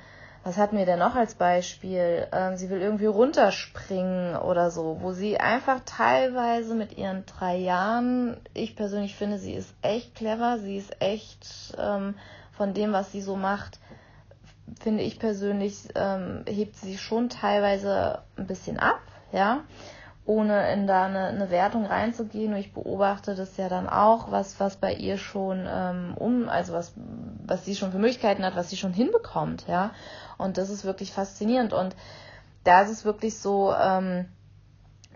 was 0.43 0.57
hatten 0.57 0.79
wir 0.79 0.87
denn 0.87 0.99
noch 0.99 1.15
als 1.15 1.35
Beispiel? 1.35 2.27
Ähm, 2.33 2.57
sie 2.57 2.71
will 2.71 2.81
irgendwie 2.81 3.05
runterspringen 3.05 4.37
oder 4.37 4.71
so, 4.71 5.03
wo 5.03 5.13
sie 5.13 5.39
einfach 5.39 5.81
teilweise 5.85 6.75
mit 6.75 6.97
ihren 6.97 7.27
drei 7.27 7.57
Jahren, 7.57 8.39
ich 8.55 8.75
persönlich 8.75 9.17
finde, 9.17 9.37
sie 9.37 9.53
ist 9.53 9.75
echt 9.83 10.15
clever, 10.15 10.59
sie 10.61 10.79
ist 10.79 10.97
echt 11.03 11.77
ähm, 11.79 12.15
von 12.53 12.75
dem, 12.75 12.93
was 12.93 13.13
sie 13.13 13.21
so 13.21 13.37
macht, 13.37 13.79
finde 14.81 15.03
ich 15.03 15.19
persönlich, 15.19 15.89
ähm, 15.95 16.45
hebt 16.47 16.77
sie 16.77 16.99
schon 16.99 17.29
teilweise 17.29 18.23
ein 18.37 18.47
bisschen 18.47 18.79
ab, 18.79 19.01
ja, 19.33 19.61
ohne 20.25 20.73
in 20.73 20.87
da 20.87 21.07
eine, 21.07 21.27
eine 21.27 21.51
Wertung 21.51 21.85
reinzugehen. 21.85 22.53
Und 22.53 22.61
ich 22.61 22.73
beobachte 22.73 23.35
das 23.35 23.57
ja 23.57 23.69
dann 23.69 23.89
auch, 23.89 24.31
was, 24.31 24.61
was 24.61 24.77
bei 24.77 24.95
ihr 24.95 25.19
schon 25.19 25.67
ähm, 25.69 26.15
um, 26.17 26.49
also 26.49 26.73
was, 26.73 26.93
was 27.45 27.65
sie 27.65 27.75
schon 27.75 27.91
für 27.91 27.99
Möglichkeiten 27.99 28.45
hat, 28.45 28.55
was 28.55 28.71
sie 28.71 28.77
schon 28.77 28.93
hinbekommt, 28.93 29.67
ja. 29.67 29.91
Und 30.39 30.59
das 30.59 30.71
ist 30.71 30.85
wirklich 30.85 31.13
faszinierend. 31.13 31.73
Und 31.73 31.97
da 32.65 32.83
ist 32.83 32.91
es 32.91 33.05
wirklich 33.05 33.39
so, 33.39 33.75
ähm, 33.75 34.27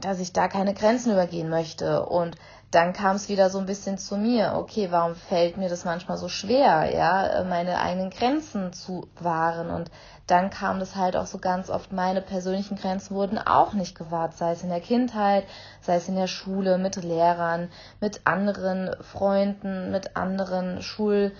dass 0.00 0.18
ich 0.20 0.32
da 0.32 0.48
keine 0.48 0.74
Grenzen 0.74 1.12
übergehen 1.12 1.48
möchte. 1.48 2.04
Und 2.06 2.36
dann 2.70 2.92
kam 2.92 3.16
es 3.16 3.28
wieder 3.28 3.48
so 3.48 3.58
ein 3.58 3.66
bisschen 3.66 3.96
zu 3.96 4.16
mir. 4.16 4.54
Okay, 4.56 4.88
warum 4.90 5.14
fällt 5.14 5.56
mir 5.56 5.68
das 5.68 5.84
manchmal 5.84 6.18
so 6.18 6.28
schwer, 6.28 6.92
ja, 6.92 7.44
meine 7.44 7.80
eigenen 7.80 8.10
Grenzen 8.10 8.72
zu 8.72 9.08
wahren? 9.20 9.70
Und 9.70 9.90
dann 10.26 10.50
kam 10.50 10.80
das 10.80 10.96
halt 10.96 11.16
auch 11.16 11.26
so 11.26 11.38
ganz 11.38 11.70
oft, 11.70 11.92
meine 11.92 12.20
persönlichen 12.20 12.76
Grenzen 12.76 13.14
wurden 13.14 13.38
auch 13.38 13.72
nicht 13.72 13.96
gewahrt, 13.96 14.36
sei 14.36 14.52
es 14.52 14.62
in 14.62 14.68
der 14.68 14.80
Kindheit, 14.80 15.44
sei 15.80 15.96
es 15.96 16.08
in 16.08 16.16
der 16.16 16.26
Schule, 16.26 16.78
mit 16.78 16.96
Lehrern, 16.96 17.68
mit 18.00 18.22
anderen 18.24 18.90
Freunden, 19.00 19.92
mit 19.92 20.16
anderen 20.16 20.82
Schul, 20.82 21.32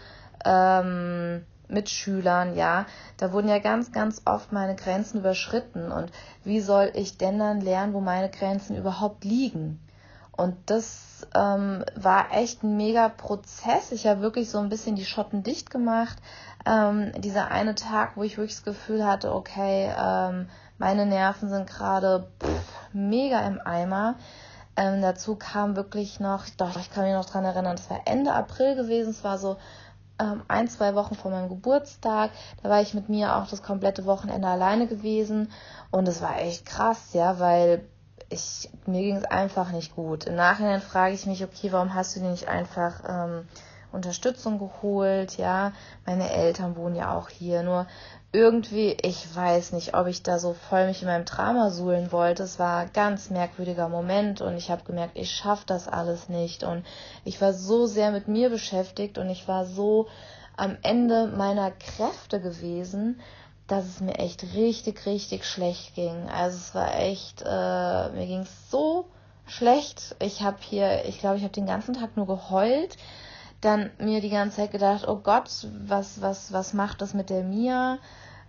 ähm, 0.45 1.45
Mitschülern, 1.69 2.55
ja, 2.55 2.87
da 3.17 3.33
wurden 3.33 3.49
ja 3.49 3.59
ganz, 3.59 3.91
ganz 3.91 4.23
oft 4.25 4.53
meine 4.53 4.77
Grenzen 4.77 5.19
überschritten. 5.19 5.91
Und 5.91 6.13
wie 6.45 6.61
soll 6.61 6.93
ich 6.95 7.19
denn 7.19 7.41
dann 7.41 7.61
lernen, 7.61 7.93
wo 7.93 8.01
meine 8.01 8.31
Grenzen 8.31 8.77
überhaupt 8.77 9.25
liegen? 9.25 9.81
Und 10.37 10.57
das 10.67 11.27
ähm, 11.35 11.85
war 11.95 12.33
echt 12.33 12.63
ein 12.63 12.77
mega 12.77 13.09
Prozess. 13.09 13.93
Ich 13.93 14.07
habe 14.07 14.21
wirklich 14.21 14.51
so 14.51 14.59
ein 14.59 14.69
bisschen 14.69 14.97
die 14.97 15.05
Schotten 15.05 15.43
dicht 15.43 15.71
gemacht. 15.71 16.19
Ähm, 16.67 17.13
dieser 17.19 17.51
eine 17.51 17.75
Tag, 17.75 18.17
wo 18.17 18.23
ich 18.23 18.37
wirklich 18.37 18.57
das 18.57 18.65
Gefühl 18.65 19.07
hatte, 19.07 19.35
okay, 19.35 19.91
ähm, 19.99 20.49
meine 20.79 21.07
Nerven 21.07 21.49
sind 21.49 21.67
gerade 21.67 22.29
mega 22.93 23.41
im 23.47 23.61
Eimer. 23.65 24.17
Ähm, 24.77 25.01
dazu 25.01 25.37
kam 25.37 25.75
wirklich 25.75 26.21
noch, 26.21 26.45
doch, 26.59 26.77
ich 26.77 26.91
kann 26.91 27.05
mich 27.05 27.15
noch 27.15 27.25
dran 27.25 27.45
erinnern, 27.45 27.77
das 27.77 27.89
war 27.89 28.01
Ende 28.05 28.33
April 28.33 28.75
gewesen. 28.75 29.11
Es 29.11 29.25
war 29.25 29.39
so 29.39 29.57
ähm, 30.19 30.43
ein, 30.49 30.69
zwei 30.69 30.95
Wochen 30.95 31.15
vor 31.15 31.31
meinem 31.31 31.49
Geburtstag. 31.49 32.31
Da 32.63 32.69
war 32.69 32.83
ich 32.83 32.93
mit 32.93 33.09
mir 33.09 33.37
auch 33.37 33.49
das 33.49 33.63
komplette 33.63 34.05
Wochenende 34.05 34.49
alleine 34.49 34.87
gewesen. 34.87 35.51
Und 35.91 36.07
es 36.09 36.21
war 36.21 36.39
echt 36.41 36.67
krass, 36.67 37.15
ja, 37.15 37.39
weil 37.39 37.89
ich, 38.29 38.69
mir 38.87 39.03
ging 39.03 39.17
es 39.17 39.25
einfach 39.25 39.71
nicht 39.73 39.95
gut. 39.95 40.25
Im 40.25 40.35
Nachhinein 40.37 40.81
frage 40.81 41.15
ich 41.15 41.27
mich, 41.27 41.45
okay, 41.45 41.73
warum 41.73 41.95
hast 41.95 42.17
du 42.17 42.21
dir 42.21 42.31
nicht 42.31 42.49
einfach 42.49 43.03
ähm, 43.09 43.49
Unterstützung 43.93 44.59
geholt? 44.59 45.37
Ja, 45.37 45.73
meine 46.05 46.31
Eltern 46.31 46.77
wohnen 46.77 46.97
ja 46.97 47.17
auch 47.17 47.29
hier. 47.29 47.63
Nur 47.63 47.87
irgendwie, 48.33 48.97
ich 49.01 49.35
weiß 49.35 49.73
nicht, 49.73 49.95
ob 49.95 50.09
ich 50.09 50.23
da 50.23 50.39
so 50.39 50.55
voll 50.55 50.87
mich 50.87 51.03
in 51.03 51.09
meinem 51.09 51.25
Drama 51.25 51.71
suhlen 51.71 52.11
wollte. 52.11 52.43
Es 52.43 52.59
war 52.59 52.79
ein 52.81 52.93
ganz 52.93 53.31
merkwürdiger 53.31 53.89
Moment 53.89 54.41
und 54.41 54.57
ich 54.57 54.71
habe 54.71 54.85
gemerkt, 54.85 55.17
ich 55.17 55.31
schaffe 55.31 55.65
das 55.67 55.87
alles 55.87 56.29
nicht. 56.29 56.65
Und 56.65 56.85
ich 57.25 57.41
war 57.41 57.53
so 57.53 57.87
sehr 57.87 58.11
mit 58.11 58.27
mir 58.29 58.51
beschäftigt 58.51 59.19
und 59.19 59.31
ich 59.31 59.47
war 59.47 59.67
so 59.67 60.09
am 60.57 60.77
Ende 60.83 61.29
meiner 61.29 61.71
Kräfte 61.71 62.41
gewesen 62.41 63.21
dass 63.67 63.85
es 63.87 64.01
mir 64.01 64.19
echt 64.19 64.55
richtig, 64.55 65.07
richtig 65.07 65.45
schlecht 65.45 65.95
ging. 65.95 66.29
Also 66.29 66.57
es 66.57 66.75
war 66.75 66.97
echt, 66.99 67.43
äh, 67.43 68.11
mir 68.11 68.27
ging 68.27 68.41
es 68.43 68.71
so 68.71 69.07
schlecht. 69.47 70.17
Ich 70.21 70.43
habe 70.43 70.59
hier, 70.61 71.05
ich 71.07 71.19
glaube, 71.21 71.37
ich 71.37 71.43
habe 71.43 71.53
den 71.53 71.67
ganzen 71.67 71.95
Tag 71.95 72.17
nur 72.17 72.27
geheult. 72.27 72.97
dann 73.61 73.91
mir 73.99 74.21
die 74.21 74.31
ganze 74.31 74.57
Zeit 74.59 74.73
gedacht, 74.73 75.09
oh 75.09 75.17
Gott, 75.17 75.67
was, 75.87 76.21
was, 76.21 76.53
was 76.53 76.75
macht 76.75 77.01
das 77.03 77.15
mit 77.15 77.31
der 77.31 77.43
Mia? 77.43 77.99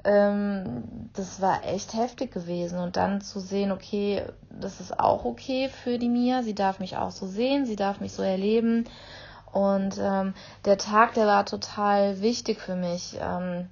Ähm, 0.04 1.10
das 1.14 1.42
war 1.42 1.66
echt 1.66 1.94
heftig 1.94 2.32
gewesen. 2.32 2.80
Und 2.80 2.98
dann 2.98 3.22
zu 3.22 3.40
sehen, 3.40 3.72
okay, 3.72 4.24
das 4.50 4.80
ist 4.82 5.00
auch 5.00 5.26
okay 5.26 5.70
für 5.70 5.98
die 5.98 6.10
Mia, 6.10 6.44
sie 6.44 6.56
darf 6.56 6.80
mich 6.80 6.98
auch 6.98 7.12
so 7.12 7.28
sehen, 7.28 7.66
sie 7.66 7.76
darf 7.76 8.00
mich 8.00 8.14
so 8.14 8.22
erleben. 8.24 8.86
Und 9.52 9.98
ähm, 10.00 10.34
der 10.66 10.78
Tag, 10.78 11.14
der 11.16 11.26
war 11.26 11.46
total 11.46 12.22
wichtig 12.22 12.60
für 12.60 12.76
mich, 12.76 13.18
ähm, 13.22 13.70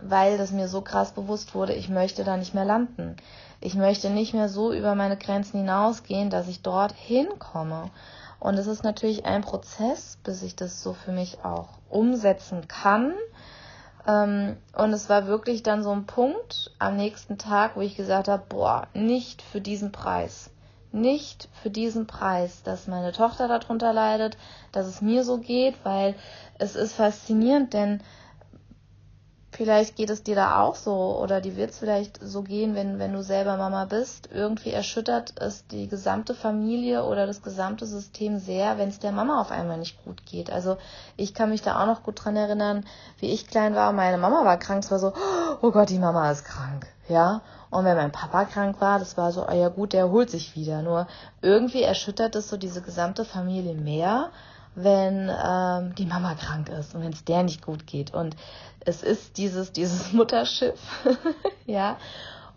weil 0.00 0.38
das 0.38 0.52
mir 0.52 0.68
so 0.68 0.80
krass 0.80 1.12
bewusst 1.12 1.54
wurde, 1.54 1.74
ich 1.74 1.88
möchte 1.88 2.24
da 2.24 2.36
nicht 2.36 2.54
mehr 2.54 2.64
landen. 2.64 3.16
Ich 3.60 3.74
möchte 3.74 4.10
nicht 4.10 4.34
mehr 4.34 4.48
so 4.48 4.72
über 4.72 4.94
meine 4.94 5.16
Grenzen 5.16 5.58
hinausgehen, 5.60 6.30
dass 6.30 6.48
ich 6.48 6.62
dort 6.62 6.92
hinkomme. 6.92 7.90
Und 8.40 8.56
es 8.56 8.68
ist 8.68 8.84
natürlich 8.84 9.24
ein 9.24 9.42
Prozess, 9.42 10.18
bis 10.22 10.42
ich 10.42 10.54
das 10.54 10.82
so 10.82 10.92
für 10.92 11.10
mich 11.10 11.44
auch 11.44 11.68
umsetzen 11.90 12.68
kann. 12.68 13.14
Ähm, 14.06 14.56
und 14.76 14.92
es 14.92 15.08
war 15.08 15.26
wirklich 15.26 15.64
dann 15.64 15.82
so 15.82 15.90
ein 15.90 16.06
Punkt 16.06 16.70
am 16.78 16.96
nächsten 16.96 17.36
Tag, 17.36 17.76
wo 17.76 17.80
ich 17.80 17.96
gesagt 17.96 18.28
habe, 18.28 18.44
boah, 18.48 18.86
nicht 18.94 19.42
für 19.42 19.60
diesen 19.60 19.90
Preis. 19.90 20.50
Nicht 20.92 21.48
für 21.62 21.68
diesen 21.68 22.06
Preis, 22.06 22.62
dass 22.62 22.86
meine 22.86 23.12
Tochter 23.12 23.48
darunter 23.48 23.92
leidet, 23.92 24.38
dass 24.72 24.86
es 24.86 25.02
mir 25.02 25.24
so 25.24 25.38
geht, 25.38 25.74
weil 25.82 26.14
es 26.58 26.76
ist 26.76 26.94
faszinierend, 26.94 27.74
denn 27.74 28.00
Vielleicht 29.58 29.96
geht 29.96 30.08
es 30.08 30.22
dir 30.22 30.36
da 30.36 30.60
auch 30.60 30.76
so 30.76 31.18
oder 31.20 31.40
die 31.40 31.56
wird 31.56 31.70
es 31.70 31.78
vielleicht 31.78 32.20
so 32.22 32.42
gehen, 32.42 32.76
wenn, 32.76 33.00
wenn 33.00 33.12
du 33.12 33.24
selber 33.24 33.56
Mama 33.56 33.86
bist. 33.86 34.28
Irgendwie 34.32 34.70
erschüttert 34.70 35.34
es 35.40 35.66
die 35.66 35.88
gesamte 35.88 36.36
Familie 36.36 37.02
oder 37.04 37.26
das 37.26 37.42
gesamte 37.42 37.84
System 37.84 38.38
sehr, 38.38 38.78
wenn 38.78 38.88
es 38.88 39.00
der 39.00 39.10
Mama 39.10 39.40
auf 39.40 39.50
einmal 39.50 39.78
nicht 39.78 40.00
gut 40.04 40.24
geht. 40.26 40.52
Also 40.52 40.76
ich 41.16 41.34
kann 41.34 41.50
mich 41.50 41.60
da 41.60 41.82
auch 41.82 41.86
noch 41.86 42.04
gut 42.04 42.24
dran 42.24 42.36
erinnern, 42.36 42.84
wie 43.18 43.32
ich 43.32 43.48
klein 43.48 43.74
war. 43.74 43.92
Meine 43.92 44.16
Mama 44.16 44.44
war 44.44 44.58
krank. 44.58 44.84
Es 44.84 44.92
war 44.92 45.00
so, 45.00 45.12
oh 45.60 45.72
Gott, 45.72 45.90
die 45.90 45.98
Mama 45.98 46.30
ist 46.30 46.44
krank. 46.44 46.86
Ja. 47.08 47.40
Und 47.68 47.84
wenn 47.84 47.96
mein 47.96 48.12
Papa 48.12 48.44
krank 48.44 48.80
war, 48.80 49.00
das 49.00 49.16
war 49.16 49.32
so, 49.32 49.44
oh 49.44 49.52
ja 49.52 49.70
gut, 49.70 49.92
der 49.92 50.02
erholt 50.02 50.30
sich 50.30 50.54
wieder. 50.54 50.82
Nur 50.82 51.08
irgendwie 51.42 51.82
erschüttert 51.82 52.36
es 52.36 52.48
so 52.48 52.56
diese 52.56 52.80
gesamte 52.80 53.24
Familie 53.24 53.74
mehr 53.74 54.30
wenn 54.74 55.28
ähm, 55.28 55.94
die 55.94 56.06
Mama 56.06 56.34
krank 56.34 56.68
ist 56.68 56.94
und 56.94 57.02
wenn 57.02 57.12
es 57.12 57.24
der 57.24 57.42
nicht 57.42 57.62
gut 57.62 57.86
geht. 57.86 58.14
Und 58.14 58.36
es 58.80 59.02
ist 59.02 59.38
dieses, 59.38 59.72
dieses 59.72 60.12
Mutterschiff, 60.12 60.80
ja. 61.66 61.96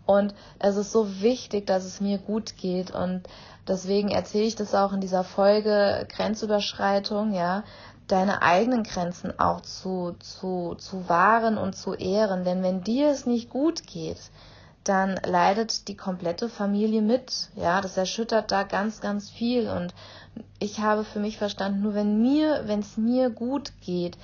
Und 0.04 0.34
es 0.58 0.76
ist 0.76 0.92
so 0.92 1.20
wichtig, 1.20 1.66
dass 1.66 1.84
es 1.84 2.00
mir 2.00 2.18
gut 2.18 2.56
geht. 2.56 2.90
Und 2.90 3.22
deswegen 3.68 4.08
erzähle 4.10 4.44
ich 4.44 4.56
das 4.56 4.74
auch 4.74 4.92
in 4.92 5.00
dieser 5.00 5.24
Folge 5.24 6.06
Grenzüberschreitung, 6.08 7.32
ja, 7.32 7.62
deine 8.08 8.42
eigenen 8.42 8.82
Grenzen 8.82 9.38
auch 9.38 9.60
zu, 9.60 10.16
zu, 10.18 10.74
zu 10.76 11.08
wahren 11.08 11.56
und 11.56 11.74
zu 11.74 11.94
ehren. 11.94 12.44
Denn 12.44 12.62
wenn 12.62 12.82
dir 12.82 13.10
es 13.10 13.26
nicht 13.26 13.48
gut 13.48 13.86
geht, 13.86 14.18
dann 14.84 15.20
leidet 15.24 15.88
die 15.88 15.96
komplette 15.96 16.48
Familie 16.48 17.02
mit. 17.02 17.48
Ja, 17.54 17.80
das 17.80 17.96
erschüttert 17.96 18.50
da 18.50 18.62
ganz, 18.64 19.00
ganz 19.00 19.30
viel. 19.30 19.68
Und 19.68 19.94
ich 20.58 20.80
habe 20.80 21.04
für 21.04 21.20
mich 21.20 21.38
verstanden, 21.38 21.82
nur 21.82 21.94
wenn 21.94 22.20
mir, 22.20 22.62
wenn 22.66 22.80
es 22.80 22.96
mir 22.96 23.30
gut 23.30 23.72
geht, 23.80 24.16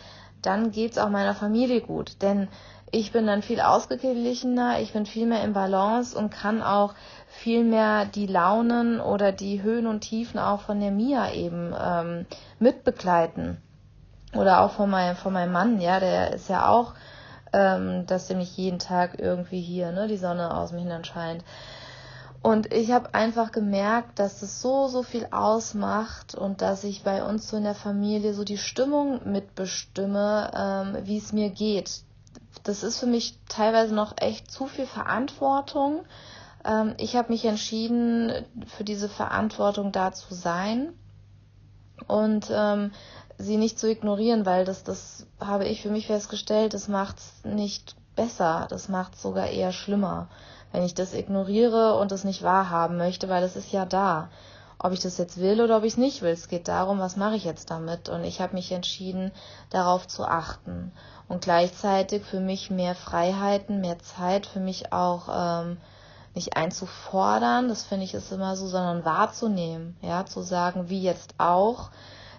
dann 0.42 0.70
geht 0.70 0.92
es 0.92 0.98
auch 0.98 1.10
meiner 1.10 1.34
Familie 1.34 1.80
gut. 1.80 2.22
Denn 2.22 2.48
ich 2.90 3.12
bin 3.12 3.26
dann 3.26 3.42
viel 3.42 3.60
ausgeglichener, 3.60 4.80
ich 4.80 4.92
bin 4.92 5.04
viel 5.04 5.26
mehr 5.26 5.44
im 5.44 5.52
Balance 5.52 6.16
und 6.16 6.30
kann 6.30 6.62
auch 6.62 6.94
viel 7.28 7.64
mehr 7.64 8.06
die 8.06 8.26
Launen 8.26 9.00
oder 9.00 9.32
die 9.32 9.62
Höhen 9.62 9.86
und 9.86 10.00
Tiefen 10.00 10.38
auch 10.38 10.62
von 10.62 10.80
der 10.80 10.90
Mia 10.90 11.32
eben 11.32 11.74
ähm, 11.78 12.26
mitbegleiten. 12.58 13.58
Oder 14.34 14.62
auch 14.62 14.72
von 14.72 14.90
meinem, 14.90 15.16
von 15.16 15.32
meinem 15.32 15.52
Mann, 15.52 15.80
ja, 15.80 16.00
der 16.00 16.34
ist 16.34 16.48
ja 16.48 16.68
auch 16.68 16.94
ähm, 17.52 18.06
dass 18.06 18.28
nämlich 18.28 18.56
jeden 18.56 18.78
Tag 18.78 19.18
irgendwie 19.18 19.60
hier 19.60 19.92
ne, 19.92 20.08
die 20.08 20.16
Sonne 20.16 20.54
aus 20.54 20.70
dem 20.70 20.78
Hintern 20.78 21.04
scheint. 21.04 21.44
Und 22.40 22.72
ich 22.72 22.92
habe 22.92 23.14
einfach 23.14 23.50
gemerkt, 23.50 24.18
dass 24.18 24.42
es 24.42 24.62
so, 24.62 24.86
so 24.86 25.02
viel 25.02 25.26
ausmacht 25.32 26.34
und 26.34 26.62
dass 26.62 26.84
ich 26.84 27.02
bei 27.02 27.24
uns 27.24 27.48
so 27.48 27.56
in 27.56 27.64
der 27.64 27.74
Familie 27.74 28.32
so 28.32 28.44
die 28.44 28.58
Stimmung 28.58 29.20
mitbestimme, 29.30 30.50
ähm, 30.54 30.96
wie 31.04 31.18
es 31.18 31.32
mir 31.32 31.50
geht. 31.50 32.02
Das 32.62 32.82
ist 32.82 33.00
für 33.00 33.06
mich 33.06 33.38
teilweise 33.48 33.94
noch 33.94 34.14
echt 34.18 34.50
zu 34.50 34.66
viel 34.66 34.86
Verantwortung. 34.86 36.04
Ähm, 36.64 36.94
ich 36.98 37.16
habe 37.16 37.32
mich 37.32 37.44
entschieden, 37.44 38.32
für 38.66 38.84
diese 38.84 39.08
Verantwortung 39.08 39.90
da 39.90 40.12
zu 40.12 40.32
sein. 40.34 40.92
Und 42.06 42.48
ähm, 42.52 42.92
sie 43.38 43.56
nicht 43.56 43.78
zu 43.78 43.88
ignorieren, 43.88 44.44
weil 44.44 44.64
das, 44.64 44.82
das 44.82 45.26
habe 45.40 45.64
ich 45.64 45.80
für 45.82 45.90
mich 45.90 46.08
festgestellt, 46.08 46.74
das 46.74 46.88
macht 46.88 47.18
es 47.18 47.44
nicht 47.44 47.96
besser, 48.16 48.66
das 48.68 48.88
macht 48.88 49.14
es 49.14 49.22
sogar 49.22 49.46
eher 49.46 49.72
schlimmer, 49.72 50.28
wenn 50.72 50.82
ich 50.82 50.94
das 50.94 51.14
ignoriere 51.14 51.96
und 51.98 52.10
es 52.12 52.24
nicht 52.24 52.42
wahrhaben 52.42 52.98
möchte, 52.98 53.28
weil 53.28 53.44
es 53.44 53.56
ist 53.56 53.72
ja 53.72 53.86
da. 53.86 54.28
Ob 54.80 54.92
ich 54.92 55.00
das 55.00 55.18
jetzt 55.18 55.38
will 55.40 55.60
oder 55.60 55.78
ob 55.78 55.82
ich 55.82 55.94
es 55.94 55.98
nicht 55.98 56.22
will. 56.22 56.30
Es 56.30 56.46
geht 56.46 56.68
darum, 56.68 57.00
was 57.00 57.16
mache 57.16 57.34
ich 57.34 57.42
jetzt 57.42 57.68
damit. 57.70 58.08
Und 58.08 58.22
ich 58.22 58.40
habe 58.40 58.54
mich 58.54 58.70
entschieden, 58.70 59.32
darauf 59.70 60.06
zu 60.06 60.24
achten. 60.24 60.92
Und 61.26 61.42
gleichzeitig 61.42 62.22
für 62.24 62.38
mich 62.38 62.70
mehr 62.70 62.94
Freiheiten, 62.94 63.80
mehr 63.80 63.98
Zeit, 63.98 64.46
für 64.46 64.60
mich 64.60 64.92
auch 64.92 65.28
ähm, 65.32 65.78
nicht 66.34 66.56
einzufordern, 66.56 67.68
das 67.68 67.82
finde 67.82 68.04
ich 68.04 68.14
ist 68.14 68.30
immer 68.30 68.54
so, 68.54 68.68
sondern 68.68 69.04
wahrzunehmen. 69.04 69.96
Ja, 70.00 70.26
zu 70.26 70.42
sagen, 70.42 70.88
wie 70.88 71.02
jetzt 71.02 71.34
auch 71.38 71.90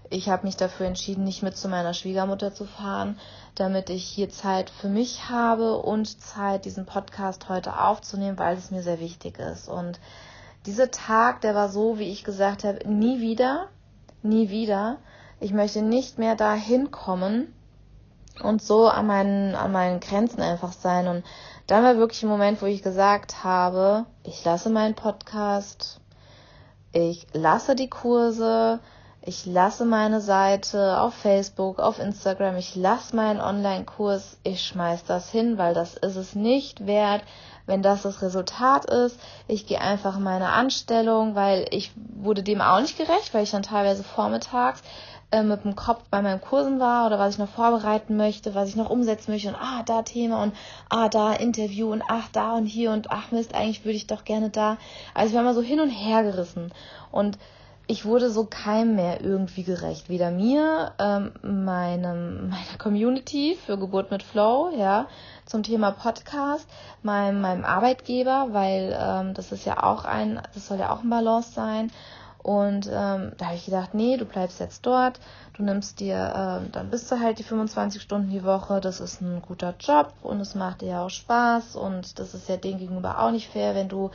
ich 0.09 0.29
habe 0.29 0.45
mich 0.45 0.57
dafür 0.57 0.87
entschieden, 0.87 1.23
nicht 1.23 1.43
mit 1.43 1.55
zu 1.55 1.67
meiner 1.67 1.93
Schwiegermutter 1.93 2.53
zu 2.53 2.65
fahren, 2.65 3.19
damit 3.55 3.89
ich 3.89 4.05
hier 4.05 4.29
Zeit 4.29 4.69
für 4.69 4.89
mich 4.89 5.29
habe 5.29 5.77
und 5.77 6.19
Zeit, 6.19 6.65
diesen 6.65 6.85
Podcast 6.85 7.49
heute 7.49 7.79
aufzunehmen, 7.79 8.39
weil 8.39 8.57
es 8.57 8.71
mir 8.71 8.81
sehr 8.81 8.99
wichtig 8.99 9.37
ist. 9.37 9.67
Und 9.67 9.99
dieser 10.65 10.89
Tag, 10.91 11.41
der 11.41 11.53
war 11.53 11.69
so, 11.69 11.99
wie 11.99 12.11
ich 12.11 12.23
gesagt 12.23 12.63
habe, 12.63 12.87
nie 12.87 13.21
wieder, 13.21 13.67
nie 14.23 14.49
wieder. 14.49 14.97
Ich 15.39 15.53
möchte 15.53 15.81
nicht 15.81 16.17
mehr 16.17 16.35
dahin 16.35 16.91
kommen 16.91 17.53
und 18.41 18.61
so 18.61 18.87
an 18.87 19.07
meinen, 19.07 19.55
an 19.55 19.71
meinen 19.71 19.99
Grenzen 19.99 20.41
einfach 20.41 20.73
sein. 20.73 21.07
Und 21.07 21.23
dann 21.67 21.83
war 21.83 21.97
wirklich 21.97 22.23
ein 22.23 22.29
Moment, 22.29 22.61
wo 22.61 22.65
ich 22.65 22.81
gesagt 22.81 23.43
habe, 23.43 24.05
ich 24.23 24.43
lasse 24.43 24.69
meinen 24.69 24.95
Podcast, 24.95 25.99
ich 26.91 27.27
lasse 27.33 27.75
die 27.75 27.89
Kurse, 27.89 28.79
ich 29.21 29.45
lasse 29.45 29.85
meine 29.85 30.21
Seite 30.21 30.99
auf 30.99 31.13
Facebook, 31.13 31.79
auf 31.79 31.99
Instagram, 31.99 32.55
ich 32.55 32.75
lasse 32.75 33.15
meinen 33.15 33.41
Online-Kurs, 33.41 34.37
ich 34.43 34.61
schmeiß 34.61 35.03
das 35.03 35.29
hin, 35.29 35.57
weil 35.57 35.73
das 35.73 35.95
ist 35.95 36.15
es 36.15 36.35
nicht 36.35 36.87
wert, 36.87 37.23
wenn 37.65 37.83
das 37.83 38.01
das 38.01 38.21
Resultat 38.21 38.85
ist. 38.85 39.19
Ich 39.47 39.67
gehe 39.67 39.81
einfach 39.81 40.17
in 40.17 40.23
meine 40.23 40.49
Anstellung, 40.49 41.35
weil 41.35 41.67
ich 41.71 41.91
wurde 41.95 42.43
dem 42.43 42.61
auch 42.61 42.79
nicht 42.79 42.97
gerecht, 42.97 43.33
weil 43.33 43.43
ich 43.43 43.51
dann 43.51 43.61
teilweise 43.61 44.03
vormittags 44.03 44.81
äh, 45.31 45.43
mit 45.43 45.63
dem 45.63 45.75
Kopf 45.75 46.01
bei 46.09 46.21
meinen 46.21 46.41
Kursen 46.41 46.79
war 46.79 47.05
oder 47.05 47.19
was 47.19 47.33
ich 47.33 47.39
noch 47.39 47.49
vorbereiten 47.49 48.17
möchte, 48.17 48.55
was 48.55 48.69
ich 48.69 48.75
noch 48.75 48.89
umsetzen 48.89 49.31
möchte 49.31 49.49
und 49.49 49.55
ah, 49.55 49.83
da 49.85 50.01
Thema 50.01 50.41
und 50.41 50.55
ah, 50.89 51.09
da 51.09 51.33
Interview 51.33 51.91
und 51.91 52.03
ach, 52.07 52.29
da 52.31 52.53
und 52.53 52.65
hier 52.65 52.91
und 52.91 53.11
ach 53.11 53.31
Mist, 53.31 53.53
eigentlich 53.53 53.85
würde 53.85 53.97
ich 53.97 54.07
doch 54.07 54.23
gerne 54.23 54.49
da. 54.49 54.77
Also 55.13 55.29
ich 55.29 55.35
war 55.35 55.41
immer 55.41 55.53
so 55.53 55.61
hin 55.61 55.79
und 55.79 55.89
her 55.89 56.23
gerissen 56.23 56.73
und 57.11 57.37
ich 57.89 58.05
wurde 58.05 58.29
so 58.29 58.45
keinem 58.45 58.95
mehr 58.95 59.19
irgendwie 59.21 59.63
gerecht. 59.63 60.09
Weder 60.09 60.29
mir, 60.29 60.91
ähm, 60.99 61.31
meinem, 61.41 62.49
meiner 62.49 62.77
Community 62.77 63.57
für 63.65 63.79
Geburt 63.79 64.11
mit 64.11 64.21
Flow, 64.21 64.69
ja, 64.77 65.07
zum 65.47 65.63
Thema 65.63 65.89
Podcast, 65.89 66.69
meinem, 67.01 67.41
meinem 67.41 67.65
Arbeitgeber, 67.65 68.49
weil 68.51 68.95
ähm, 68.95 69.33
das 69.33 69.51
ist 69.51 69.65
ja 69.65 69.81
auch 69.81 70.05
ein, 70.05 70.39
das 70.53 70.67
soll 70.67 70.77
ja 70.77 70.91
auch 70.91 71.01
ein 71.01 71.09
Balance 71.09 71.51
sein. 71.51 71.91
Und 72.43 72.85
ähm, 72.85 73.31
da 73.37 73.45
habe 73.45 73.55
ich 73.55 73.65
gedacht, 73.65 73.95
nee, 73.95 74.17
du 74.17 74.25
bleibst 74.25 74.59
jetzt 74.59 74.85
dort, 74.85 75.19
du 75.57 75.63
nimmst 75.63 75.99
dir, 75.99 76.31
ähm, 76.35 76.71
dann 76.71 76.91
bist 76.91 77.11
du 77.11 77.19
halt 77.19 77.39
die 77.39 77.43
25 77.43 77.99
Stunden 77.99 78.29
die 78.29 78.43
Woche, 78.43 78.81
das 78.81 78.99
ist 78.99 79.19
ein 79.19 79.41
guter 79.41 79.73
Job 79.79 80.13
und 80.21 80.39
es 80.39 80.53
macht 80.53 80.81
dir 80.81 80.89
ja 80.89 81.05
auch 81.05 81.09
Spaß 81.09 81.75
und 81.75 82.19
das 82.19 82.35
ist 82.35 82.47
ja 82.47 82.57
dem 82.57 82.77
gegenüber 82.77 83.19
auch 83.19 83.31
nicht 83.31 83.49
fair, 83.49 83.73
wenn 83.73 83.89
du 83.89 84.11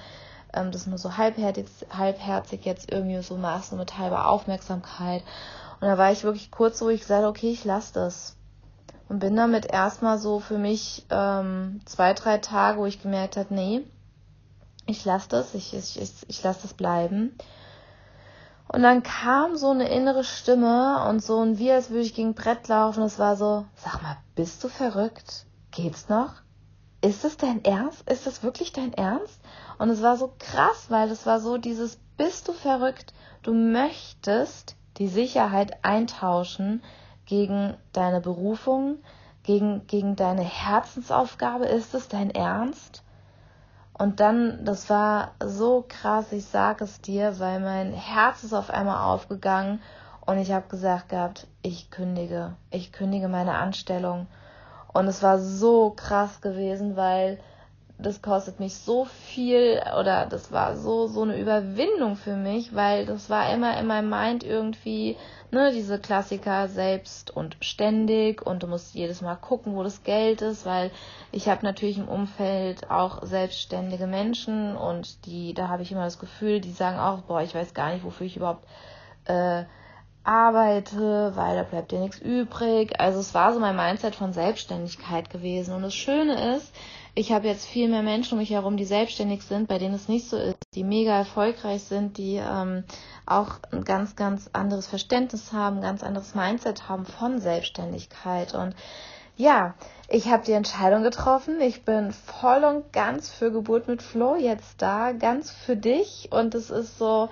ähm, 0.54 0.70
das 0.70 0.86
nur 0.86 0.98
so 0.98 1.16
halbherzig, 1.16 1.66
halbherzig 1.90 2.64
jetzt 2.64 2.90
irgendwie 2.90 3.22
so 3.22 3.36
machst, 3.36 3.70
so 3.70 3.76
mit 3.76 3.98
halber 3.98 4.28
Aufmerksamkeit. 4.28 5.22
Und 5.80 5.88
da 5.88 5.98
war 5.98 6.12
ich 6.12 6.24
wirklich 6.24 6.50
kurz 6.50 6.78
so, 6.78 6.88
ich 6.88 7.00
gesagt, 7.00 7.24
okay, 7.24 7.50
ich 7.50 7.64
lasse 7.64 7.92
das. 7.94 8.36
Und 9.08 9.18
bin 9.18 9.36
damit 9.36 9.66
erstmal 9.66 10.18
so 10.18 10.40
für 10.40 10.58
mich 10.58 11.04
ähm, 11.10 11.80
zwei, 11.84 12.14
drei 12.14 12.38
Tage, 12.38 12.78
wo 12.78 12.86
ich 12.86 13.02
gemerkt 13.02 13.36
habe, 13.36 13.52
nee, 13.52 13.82
ich 14.86 15.04
lasse 15.04 15.28
das, 15.28 15.54
ich, 15.54 15.74
ich, 15.74 16.00
ich, 16.00 16.12
ich 16.28 16.42
lasse 16.42 16.62
das 16.62 16.74
bleiben. 16.74 17.36
Und 18.68 18.82
dann 18.82 19.02
kam 19.02 19.56
so 19.56 19.70
eine 19.70 19.88
innere 19.88 20.24
Stimme 20.24 21.06
und 21.08 21.22
so 21.22 21.40
ein 21.42 21.58
wie 21.58 21.70
als 21.70 21.90
würde 21.90 22.02
ich 22.02 22.14
gegen 22.14 22.34
Brett 22.34 22.66
laufen. 22.68 23.02
Es 23.02 23.18
war 23.18 23.36
so, 23.36 23.66
sag 23.76 24.02
mal, 24.02 24.16
bist 24.34 24.64
du 24.64 24.68
verrückt? 24.68 25.44
Geht's 25.70 26.08
noch? 26.08 26.43
Ist 27.04 27.22
es 27.22 27.36
dein 27.36 27.62
Ernst? 27.66 28.08
Ist 28.08 28.26
das 28.26 28.42
wirklich 28.42 28.72
dein 28.72 28.94
Ernst? 28.94 29.38
Und 29.76 29.90
es 29.90 30.00
war 30.00 30.16
so 30.16 30.32
krass, 30.38 30.86
weil 30.88 31.10
es 31.10 31.26
war 31.26 31.38
so 31.38 31.58
dieses, 31.58 31.98
bist 32.16 32.48
du 32.48 32.54
verrückt? 32.54 33.12
Du 33.42 33.52
möchtest 33.52 34.74
die 34.96 35.08
Sicherheit 35.08 35.84
eintauschen 35.84 36.82
gegen 37.26 37.76
deine 37.92 38.22
Berufung, 38.22 39.00
gegen, 39.42 39.86
gegen 39.86 40.16
deine 40.16 40.44
Herzensaufgabe? 40.44 41.66
Ist 41.66 41.92
es 41.92 42.08
dein 42.08 42.30
Ernst? 42.30 43.02
Und 43.92 44.20
dann, 44.20 44.64
das 44.64 44.88
war 44.88 45.32
so 45.44 45.84
krass, 45.86 46.32
ich 46.32 46.46
sag 46.46 46.80
es 46.80 47.02
dir, 47.02 47.38
weil 47.38 47.60
mein 47.60 47.92
Herz 47.92 48.44
ist 48.44 48.54
auf 48.54 48.70
einmal 48.70 49.12
aufgegangen 49.12 49.82
und 50.24 50.38
ich 50.38 50.52
habe 50.52 50.68
gesagt 50.68 51.10
gehabt, 51.10 51.48
ich 51.60 51.90
kündige, 51.90 52.56
ich 52.70 52.92
kündige 52.92 53.28
meine 53.28 53.56
Anstellung. 53.56 54.26
Und 54.94 55.08
es 55.08 55.22
war 55.22 55.38
so 55.38 55.90
krass 55.90 56.40
gewesen, 56.40 56.96
weil 56.96 57.38
das 57.98 58.22
kostet 58.22 58.58
mich 58.58 58.74
so 58.74 59.04
viel 59.04 59.80
oder 59.98 60.26
das 60.26 60.50
war 60.50 60.76
so 60.76 61.06
so 61.06 61.22
eine 61.22 61.38
Überwindung 61.38 62.16
für 62.16 62.34
mich, 62.36 62.74
weil 62.74 63.06
das 63.06 63.30
war 63.30 63.52
immer 63.52 63.78
in 63.78 63.86
meinem 63.86 64.10
Mind 64.10 64.42
irgendwie 64.42 65.16
ne 65.52 65.72
diese 65.72 65.98
Klassiker 66.00 66.68
selbst 66.68 67.30
und 67.30 67.56
ständig 67.60 68.44
und 68.44 68.62
du 68.62 68.66
musst 68.66 68.94
jedes 68.94 69.20
Mal 69.20 69.36
gucken, 69.36 69.76
wo 69.76 69.82
das 69.82 70.02
Geld 70.02 70.42
ist, 70.42 70.66
weil 70.66 70.90
ich 71.30 71.48
habe 71.48 71.64
natürlich 71.64 71.98
im 71.98 72.08
Umfeld 72.08 72.90
auch 72.90 73.22
selbstständige 73.24 74.06
Menschen 74.06 74.76
und 74.76 75.26
die 75.26 75.54
da 75.54 75.68
habe 75.68 75.82
ich 75.82 75.92
immer 75.92 76.04
das 76.04 76.18
Gefühl, 76.18 76.60
die 76.60 76.72
sagen 76.72 76.98
auch, 76.98 77.22
boah, 77.22 77.42
ich 77.42 77.54
weiß 77.54 77.74
gar 77.74 77.92
nicht, 77.92 78.04
wofür 78.04 78.26
ich 78.26 78.36
überhaupt 78.36 78.64
äh, 79.26 79.64
arbeite, 80.24 81.32
weil 81.36 81.56
da 81.56 81.62
bleibt 81.62 81.92
dir 81.92 82.00
nichts 82.00 82.18
übrig. 82.18 82.98
Also 82.98 83.20
es 83.20 83.34
war 83.34 83.52
so 83.52 83.60
mein 83.60 83.76
Mindset 83.76 84.14
von 84.14 84.32
Selbstständigkeit 84.32 85.30
gewesen 85.30 85.74
und 85.74 85.82
das 85.82 85.94
Schöne 85.94 86.56
ist, 86.56 86.72
ich 87.16 87.30
habe 87.30 87.46
jetzt 87.46 87.66
viel 87.66 87.88
mehr 87.88 88.02
Menschen 88.02 88.32
um 88.32 88.38
mich 88.40 88.50
herum, 88.50 88.76
die 88.76 88.86
selbstständig 88.86 89.42
sind, 89.42 89.68
bei 89.68 89.78
denen 89.78 89.94
es 89.94 90.08
nicht 90.08 90.28
so 90.28 90.36
ist, 90.36 90.58
die 90.74 90.82
mega 90.82 91.16
erfolgreich 91.16 91.84
sind, 91.84 92.18
die 92.18 92.36
ähm, 92.36 92.82
auch 93.24 93.60
ein 93.70 93.84
ganz, 93.84 94.16
ganz 94.16 94.50
anderes 94.52 94.88
Verständnis 94.88 95.52
haben, 95.52 95.80
ganz 95.80 96.02
anderes 96.02 96.34
Mindset 96.34 96.88
haben 96.88 97.06
von 97.06 97.38
Selbstständigkeit. 97.38 98.54
Und 98.54 98.74
ja, 99.36 99.74
ich 100.08 100.28
habe 100.28 100.44
die 100.44 100.52
Entscheidung 100.52 101.04
getroffen. 101.04 101.60
Ich 101.60 101.84
bin 101.84 102.12
voll 102.12 102.64
und 102.64 102.92
ganz 102.92 103.30
für 103.30 103.52
Geburt 103.52 103.86
mit 103.86 104.02
Flo 104.02 104.34
jetzt 104.34 104.82
da, 104.82 105.12
ganz 105.12 105.52
für 105.52 105.76
dich. 105.76 106.30
Und 106.32 106.56
es 106.56 106.70
ist 106.70 106.98
so, 106.98 107.28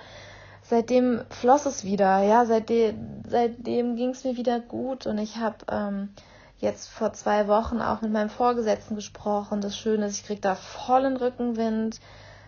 seitdem 0.73 1.21
floss 1.29 1.67
es 1.67 1.83
wieder, 1.83 2.23
ja, 2.23 2.45
seitdem, 2.47 3.21
seitdem 3.29 3.95
ging 3.95 4.09
es 4.09 4.23
mir 4.23 4.37
wieder 4.37 4.59
gut 4.59 5.05
und 5.05 5.19
ich 5.19 5.37
habe 5.37 5.57
ähm, 5.69 6.09
jetzt 6.57 6.89
vor 6.89 7.13
zwei 7.13 7.47
Wochen 7.47 7.79
auch 7.79 8.01
mit 8.01 8.11
meinem 8.11 8.31
Vorgesetzten 8.31 8.95
gesprochen. 8.95 9.61
Das 9.61 9.77
Schöne 9.77 10.07
ist, 10.07 10.17
ich 10.17 10.25
kriege 10.25 10.41
da 10.41 10.55
vollen 10.55 11.15
Rückenwind. 11.15 11.99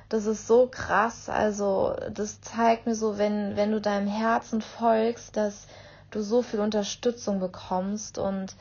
Das 0.10 0.26
ist 0.26 0.48
so 0.48 0.66
krass. 0.66 1.30
Also, 1.30 1.96
das 2.12 2.42
zeigt 2.42 2.88
mir 2.88 2.96
so, 2.96 3.20
wenn, 3.20 3.56
wenn 3.58 3.72
du 3.72 3.80
deinem 3.80 4.08
Herzen 4.08 4.62
folgst, 4.62 5.38
dass 5.38 5.68
du 6.10 6.22
so 6.24 6.42
viel 6.42 6.62
Unterstützung 6.62 7.40
bekommst. 7.40 8.18
Und 8.18 8.56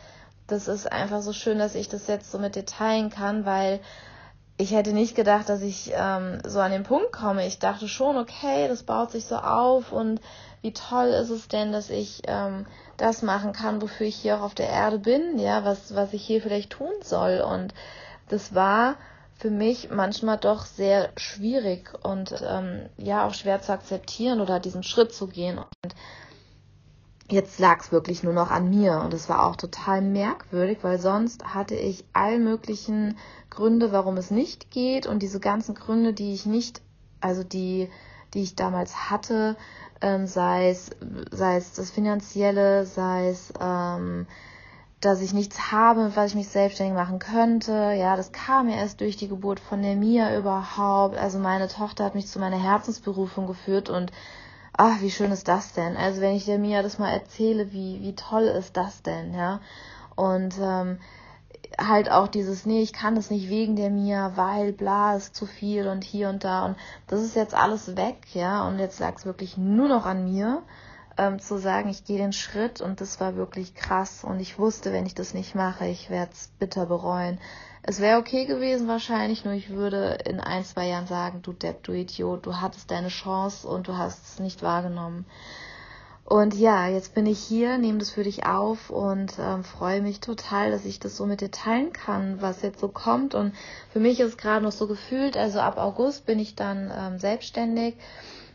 das 0.46 0.68
ist 0.68 0.92
einfach 0.92 1.22
so 1.22 1.32
schön, 1.32 1.58
dass 1.58 1.74
ich 1.74 1.88
das 1.88 2.06
jetzt 2.06 2.30
so 2.30 2.38
mit 2.38 2.54
dir 2.54 2.66
teilen 2.66 3.08
kann, 3.08 3.46
weil 3.46 3.80
ich 4.56 4.70
hätte 4.70 4.92
nicht 4.92 5.16
gedacht, 5.16 5.48
dass 5.48 5.62
ich 5.62 5.92
ähm, 5.94 6.38
so 6.44 6.60
an 6.60 6.70
den 6.70 6.84
Punkt 6.84 7.12
komme. 7.12 7.46
Ich 7.46 7.58
dachte 7.58 7.88
schon, 7.88 8.16
okay, 8.16 8.68
das 8.68 8.84
baut 8.84 9.10
sich 9.10 9.24
so 9.24 9.36
auf 9.36 9.90
und 9.90 10.20
wie 10.62 10.72
toll 10.72 11.08
ist 11.08 11.30
es 11.30 11.48
denn, 11.48 11.72
dass 11.72 11.90
ich 11.90 12.22
ähm, 12.26 12.66
das 12.96 13.22
machen 13.22 13.52
kann, 13.52 13.82
wofür 13.82 14.06
ich 14.06 14.16
hier 14.16 14.38
auch 14.38 14.42
auf 14.42 14.54
der 14.54 14.68
Erde 14.68 14.98
bin, 14.98 15.38
ja, 15.38 15.64
was, 15.64 15.94
was 15.94 16.12
ich 16.12 16.24
hier 16.24 16.40
vielleicht 16.40 16.70
tun 16.70 16.92
soll. 17.02 17.40
Und 17.40 17.74
das 18.28 18.54
war 18.54 18.94
für 19.36 19.50
mich 19.50 19.90
manchmal 19.90 20.38
doch 20.38 20.64
sehr 20.64 21.10
schwierig 21.16 21.92
und 22.02 22.34
ähm, 22.48 22.88
ja 22.96 23.26
auch 23.26 23.34
schwer 23.34 23.60
zu 23.60 23.72
akzeptieren 23.72 24.40
oder 24.40 24.60
diesen 24.60 24.84
Schritt 24.84 25.12
zu 25.12 25.26
gehen. 25.26 25.58
Und 25.58 25.94
jetzt 27.30 27.58
lag 27.58 27.80
es 27.80 27.92
wirklich 27.92 28.22
nur 28.22 28.34
noch 28.34 28.50
an 28.50 28.68
mir 28.68 29.00
und 29.04 29.14
es 29.14 29.28
war 29.28 29.46
auch 29.46 29.56
total 29.56 30.02
merkwürdig, 30.02 30.78
weil 30.82 30.98
sonst 30.98 31.54
hatte 31.54 31.74
ich 31.74 32.04
all 32.12 32.38
möglichen 32.38 33.16
Gründe, 33.50 33.92
warum 33.92 34.16
es 34.16 34.30
nicht 34.30 34.70
geht 34.70 35.06
und 35.06 35.22
diese 35.22 35.40
ganzen 35.40 35.74
Gründe, 35.74 36.12
die 36.12 36.34
ich 36.34 36.44
nicht, 36.44 36.82
also 37.20 37.42
die, 37.42 37.88
die 38.34 38.42
ich 38.42 38.56
damals 38.56 39.10
hatte, 39.10 39.56
ähm, 40.00 40.26
sei 40.26 40.70
es, 40.70 40.90
sei 41.30 41.56
es 41.56 41.72
das 41.72 41.90
Finanzielle, 41.90 42.84
sei 42.84 43.28
es, 43.28 43.52
ähm, 43.58 44.26
dass 45.00 45.20
ich 45.20 45.32
nichts 45.32 45.70
habe, 45.70 46.04
mit 46.04 46.16
was 46.16 46.30
ich 46.30 46.34
mich 46.34 46.48
selbstständig 46.48 46.94
machen 46.94 47.18
könnte. 47.18 47.94
Ja, 47.96 48.16
das 48.16 48.32
kam 48.32 48.68
ja 48.68 48.76
erst 48.76 49.00
durch 49.00 49.16
die 49.16 49.28
Geburt 49.28 49.60
von 49.60 49.82
der 49.82 49.96
Mia 49.96 50.36
überhaupt. 50.38 51.16
Also 51.16 51.38
meine 51.38 51.68
Tochter 51.68 52.04
hat 52.04 52.14
mich 52.14 52.26
zu 52.26 52.38
meiner 52.38 52.58
Herzensberufung 52.58 53.46
geführt 53.46 53.90
und 53.90 54.12
ach, 54.76 55.00
wie 55.00 55.10
schön 55.10 55.32
ist 55.32 55.48
das 55.48 55.72
denn? 55.72 55.96
Also 55.96 56.20
wenn 56.20 56.34
ich 56.34 56.44
der 56.44 56.58
Mia 56.58 56.82
das 56.82 56.98
mal 56.98 57.10
erzähle, 57.10 57.72
wie, 57.72 58.00
wie 58.02 58.14
toll 58.14 58.44
ist 58.44 58.76
das 58.76 59.02
denn, 59.02 59.34
ja? 59.34 59.60
Und 60.16 60.54
ähm, 60.60 60.98
halt 61.78 62.10
auch 62.10 62.28
dieses, 62.28 62.66
nee, 62.66 62.82
ich 62.82 62.92
kann 62.92 63.14
das 63.14 63.30
nicht 63.30 63.48
wegen 63.48 63.76
der 63.76 63.90
Mia, 63.90 64.32
weil 64.36 64.72
bla 64.72 65.16
ist 65.16 65.34
zu 65.34 65.46
viel 65.46 65.88
und 65.88 66.04
hier 66.04 66.28
und 66.28 66.44
da 66.44 66.66
und 66.66 66.76
das 67.06 67.22
ist 67.22 67.36
jetzt 67.36 67.54
alles 67.54 67.96
weg, 67.96 68.18
ja, 68.32 68.66
und 68.66 68.78
jetzt 68.78 69.00
lag 69.00 69.16
es 69.16 69.26
wirklich 69.26 69.56
nur 69.56 69.88
noch 69.88 70.06
an 70.06 70.24
mir, 70.24 70.62
ähm, 71.16 71.38
zu 71.38 71.58
sagen, 71.58 71.88
ich 71.88 72.04
gehe 72.04 72.18
den 72.18 72.32
Schritt 72.32 72.80
und 72.80 73.00
das 73.00 73.20
war 73.20 73.36
wirklich 73.36 73.74
krass 73.74 74.24
und 74.24 74.40
ich 74.40 74.58
wusste, 74.58 74.92
wenn 74.92 75.06
ich 75.06 75.14
das 75.14 75.34
nicht 75.34 75.54
mache, 75.54 75.86
ich 75.86 76.10
werde 76.10 76.32
es 76.32 76.48
bitter 76.58 76.86
bereuen. 76.86 77.38
Es 77.82 78.00
wäre 78.00 78.18
okay 78.18 78.46
gewesen 78.46 78.88
wahrscheinlich, 78.88 79.44
nur 79.44 79.54
ich 79.54 79.70
würde 79.70 80.18
in 80.24 80.40
ein, 80.40 80.64
zwei 80.64 80.88
Jahren 80.88 81.06
sagen, 81.06 81.42
du 81.42 81.52
Depp, 81.52 81.82
du 81.82 81.92
Idiot, 81.92 82.46
du 82.46 82.60
hattest 82.60 82.90
deine 82.90 83.08
Chance 83.08 83.68
und 83.68 83.88
du 83.88 83.98
hast 83.98 84.24
es 84.26 84.38
nicht 84.38 84.62
wahrgenommen. 84.62 85.26
Und 86.24 86.54
ja, 86.54 86.88
jetzt 86.88 87.14
bin 87.14 87.26
ich 87.26 87.38
hier, 87.38 87.76
nehme 87.76 87.98
das 87.98 88.10
für 88.10 88.24
dich 88.24 88.46
auf 88.46 88.88
und 88.88 89.34
ähm, 89.38 89.62
freue 89.62 90.00
mich 90.00 90.20
total, 90.20 90.70
dass 90.70 90.86
ich 90.86 90.98
das 90.98 91.18
so 91.18 91.26
mit 91.26 91.42
dir 91.42 91.50
teilen 91.50 91.92
kann, 91.92 92.40
was 92.40 92.62
jetzt 92.62 92.80
so 92.80 92.88
kommt. 92.88 93.34
Und 93.34 93.54
für 93.92 94.00
mich 94.00 94.20
ist 94.20 94.38
gerade 94.38 94.64
noch 94.64 94.72
so 94.72 94.86
gefühlt, 94.86 95.36
also 95.36 95.60
ab 95.60 95.76
August 95.76 96.24
bin 96.24 96.38
ich 96.38 96.56
dann 96.56 96.90
ähm, 96.96 97.18
selbstständig. 97.18 97.96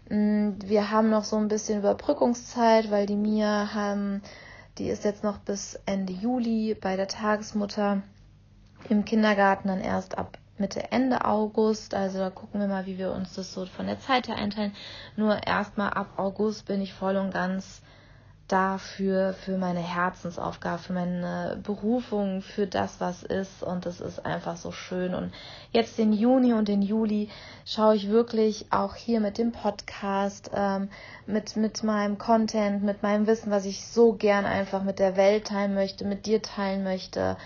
Mm, 0.09 0.53
wir 0.65 0.91
haben 0.91 1.09
noch 1.09 1.23
so 1.23 1.37
ein 1.37 1.47
bisschen 1.47 1.79
Überbrückungszeit, 1.79 2.91
weil 2.91 3.05
die 3.05 3.15
Mia 3.15 3.73
haben, 3.73 4.21
die 4.77 4.89
ist 4.89 5.03
jetzt 5.03 5.23
noch 5.23 5.37
bis 5.37 5.79
Ende 5.85 6.13
Juli 6.13 6.75
bei 6.79 6.95
der 6.95 7.07
Tagesmutter 7.07 8.01
im 8.89 9.05
Kindergarten, 9.05 9.67
dann 9.67 9.81
erst 9.81 10.17
ab 10.17 10.37
Mitte, 10.57 10.91
Ende 10.91 11.25
August. 11.25 11.93
Also 11.93 12.19
da 12.19 12.29
gucken 12.29 12.59
wir 12.59 12.67
mal, 12.67 12.85
wie 12.85 12.97
wir 12.97 13.11
uns 13.11 13.35
das 13.35 13.53
so 13.53 13.65
von 13.65 13.85
der 13.85 13.99
Zeit 13.99 14.27
her 14.27 14.35
einteilen. 14.35 14.73
Nur 15.15 15.45
erstmal 15.45 15.91
ab 15.91 16.07
August 16.17 16.65
bin 16.65 16.81
ich 16.81 16.93
voll 16.93 17.15
und 17.15 17.31
ganz 17.31 17.81
dafür, 18.49 19.33
für 19.33 19.57
meine 19.57 19.79
Herzensaufgabe, 19.79 20.79
für 20.79 20.93
meine 20.93 21.59
Berufung, 21.63 22.41
für 22.41 22.67
das, 22.67 22.99
was 22.99 23.23
ist. 23.23 23.63
Und 23.63 23.85
das 23.85 24.01
ist 24.01 24.25
einfach 24.25 24.57
so 24.57 24.71
schön. 24.71 25.13
Und 25.13 25.31
jetzt 25.71 25.97
den 25.97 26.11
Juni 26.11 26.53
und 26.53 26.67
den 26.67 26.81
Juli 26.81 27.29
schaue 27.65 27.95
ich 27.95 28.09
wirklich 28.09 28.65
auch 28.71 28.95
hier 28.95 29.21
mit 29.21 29.37
dem 29.37 29.51
Podcast, 29.51 30.51
ähm, 30.53 30.89
mit, 31.27 31.55
mit 31.55 31.83
meinem 31.83 32.17
Content, 32.17 32.83
mit 32.83 33.03
meinem 33.03 33.27
Wissen, 33.27 33.51
was 33.51 33.65
ich 33.65 33.85
so 33.87 34.13
gern 34.13 34.45
einfach 34.45 34.83
mit 34.83 34.99
der 34.99 35.15
Welt 35.15 35.47
teilen 35.47 35.75
möchte, 35.75 36.03
mit 36.03 36.25
dir 36.25 36.41
teilen 36.41 36.83
möchte 36.83 37.37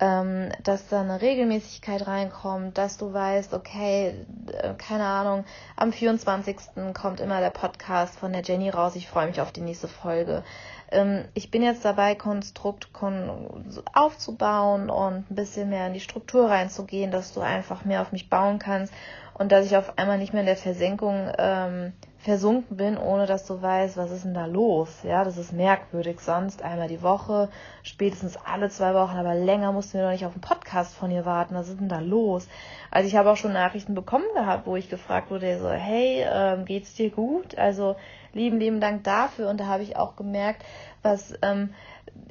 ähm, 0.00 0.50
dass 0.62 0.88
da 0.88 1.00
eine 1.00 1.20
Regelmäßigkeit 1.20 2.06
reinkommt, 2.06 2.78
dass 2.78 2.98
du 2.98 3.12
weißt, 3.12 3.52
okay, 3.54 4.26
äh, 4.52 4.74
keine 4.74 5.04
Ahnung, 5.04 5.44
am 5.76 5.92
24. 5.92 6.56
kommt 6.94 7.20
immer 7.20 7.40
der 7.40 7.50
Podcast 7.50 8.18
von 8.18 8.32
der 8.32 8.42
Jenny 8.42 8.70
raus. 8.70 8.94
Ich 8.96 9.08
freue 9.08 9.26
mich 9.26 9.40
auf 9.40 9.50
die 9.52 9.60
nächste 9.60 9.88
Folge. 9.88 10.44
Ähm, 10.90 11.24
ich 11.34 11.50
bin 11.50 11.62
jetzt 11.62 11.84
dabei, 11.84 12.14
Konstrukt 12.14 12.92
kon 12.92 13.74
aufzubauen 13.92 14.88
und 14.88 15.30
ein 15.30 15.34
bisschen 15.34 15.68
mehr 15.68 15.88
in 15.88 15.94
die 15.94 16.00
Struktur 16.00 16.48
reinzugehen, 16.48 17.10
dass 17.10 17.34
du 17.34 17.40
einfach 17.40 17.84
mehr 17.84 18.02
auf 18.02 18.12
mich 18.12 18.30
bauen 18.30 18.58
kannst 18.58 18.92
und 19.38 19.52
dass 19.52 19.66
ich 19.66 19.76
auf 19.76 19.96
einmal 19.96 20.18
nicht 20.18 20.32
mehr 20.32 20.40
in 20.40 20.46
der 20.46 20.56
Versenkung 20.56 21.30
ähm, 21.38 21.92
versunken 22.18 22.76
bin, 22.76 22.98
ohne 22.98 23.26
dass 23.26 23.46
du 23.46 23.62
weißt, 23.62 23.96
was 23.96 24.10
ist 24.10 24.24
denn 24.24 24.34
da 24.34 24.46
los. 24.46 25.02
Ja, 25.04 25.22
das 25.22 25.36
ist 25.36 25.52
merkwürdig. 25.52 26.18
Sonst 26.20 26.62
einmal 26.62 26.88
die 26.88 27.02
Woche, 27.02 27.48
spätestens 27.84 28.36
alle 28.36 28.68
zwei 28.68 28.92
Wochen, 28.94 29.16
aber 29.16 29.36
länger 29.36 29.70
mussten 29.70 29.98
wir 29.98 30.04
doch 30.04 30.10
nicht 30.10 30.26
auf 30.26 30.32
einen 30.32 30.40
Podcast 30.40 30.94
von 30.94 31.12
ihr 31.12 31.24
warten. 31.24 31.54
Was 31.54 31.68
ist 31.68 31.78
denn 31.78 31.88
da 31.88 32.00
los? 32.00 32.48
Also 32.90 33.06
ich 33.06 33.14
habe 33.14 33.30
auch 33.30 33.36
schon 33.36 33.52
Nachrichten 33.52 33.94
bekommen 33.94 34.26
gehabt, 34.34 34.66
wo 34.66 34.74
ich 34.74 34.90
gefragt 34.90 35.30
wurde, 35.30 35.58
so, 35.60 35.70
hey, 35.70 36.26
ähm, 36.28 36.64
geht's 36.64 36.94
dir 36.94 37.10
gut? 37.10 37.56
Also 37.56 37.94
lieben, 38.32 38.58
lieben 38.58 38.80
Dank 38.80 39.04
dafür. 39.04 39.48
Und 39.48 39.60
da 39.60 39.66
habe 39.66 39.84
ich 39.84 39.96
auch 39.96 40.16
gemerkt, 40.16 40.64
was 41.02 41.32
ähm, 41.42 41.72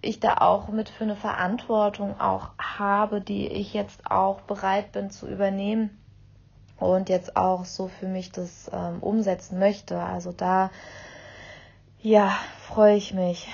ich 0.01 0.19
da 0.19 0.35
auch 0.39 0.67
mit 0.67 0.89
für 0.89 1.05
eine 1.05 1.15
Verantwortung 1.15 2.19
auch 2.19 2.49
habe, 2.59 3.21
die 3.21 3.47
ich 3.47 3.73
jetzt 3.73 4.11
auch 4.11 4.41
bereit 4.41 4.91
bin 4.91 5.09
zu 5.09 5.27
übernehmen 5.27 5.97
und 6.79 7.09
jetzt 7.09 7.35
auch 7.37 7.65
so 7.65 7.87
für 7.87 8.07
mich 8.07 8.31
das 8.31 8.69
ähm, 8.73 8.99
umsetzen 9.01 9.59
möchte. 9.59 9.99
Also 9.99 10.31
da, 10.31 10.71
ja, 12.01 12.31
freue 12.59 12.95
ich 12.95 13.13
mich. 13.13 13.47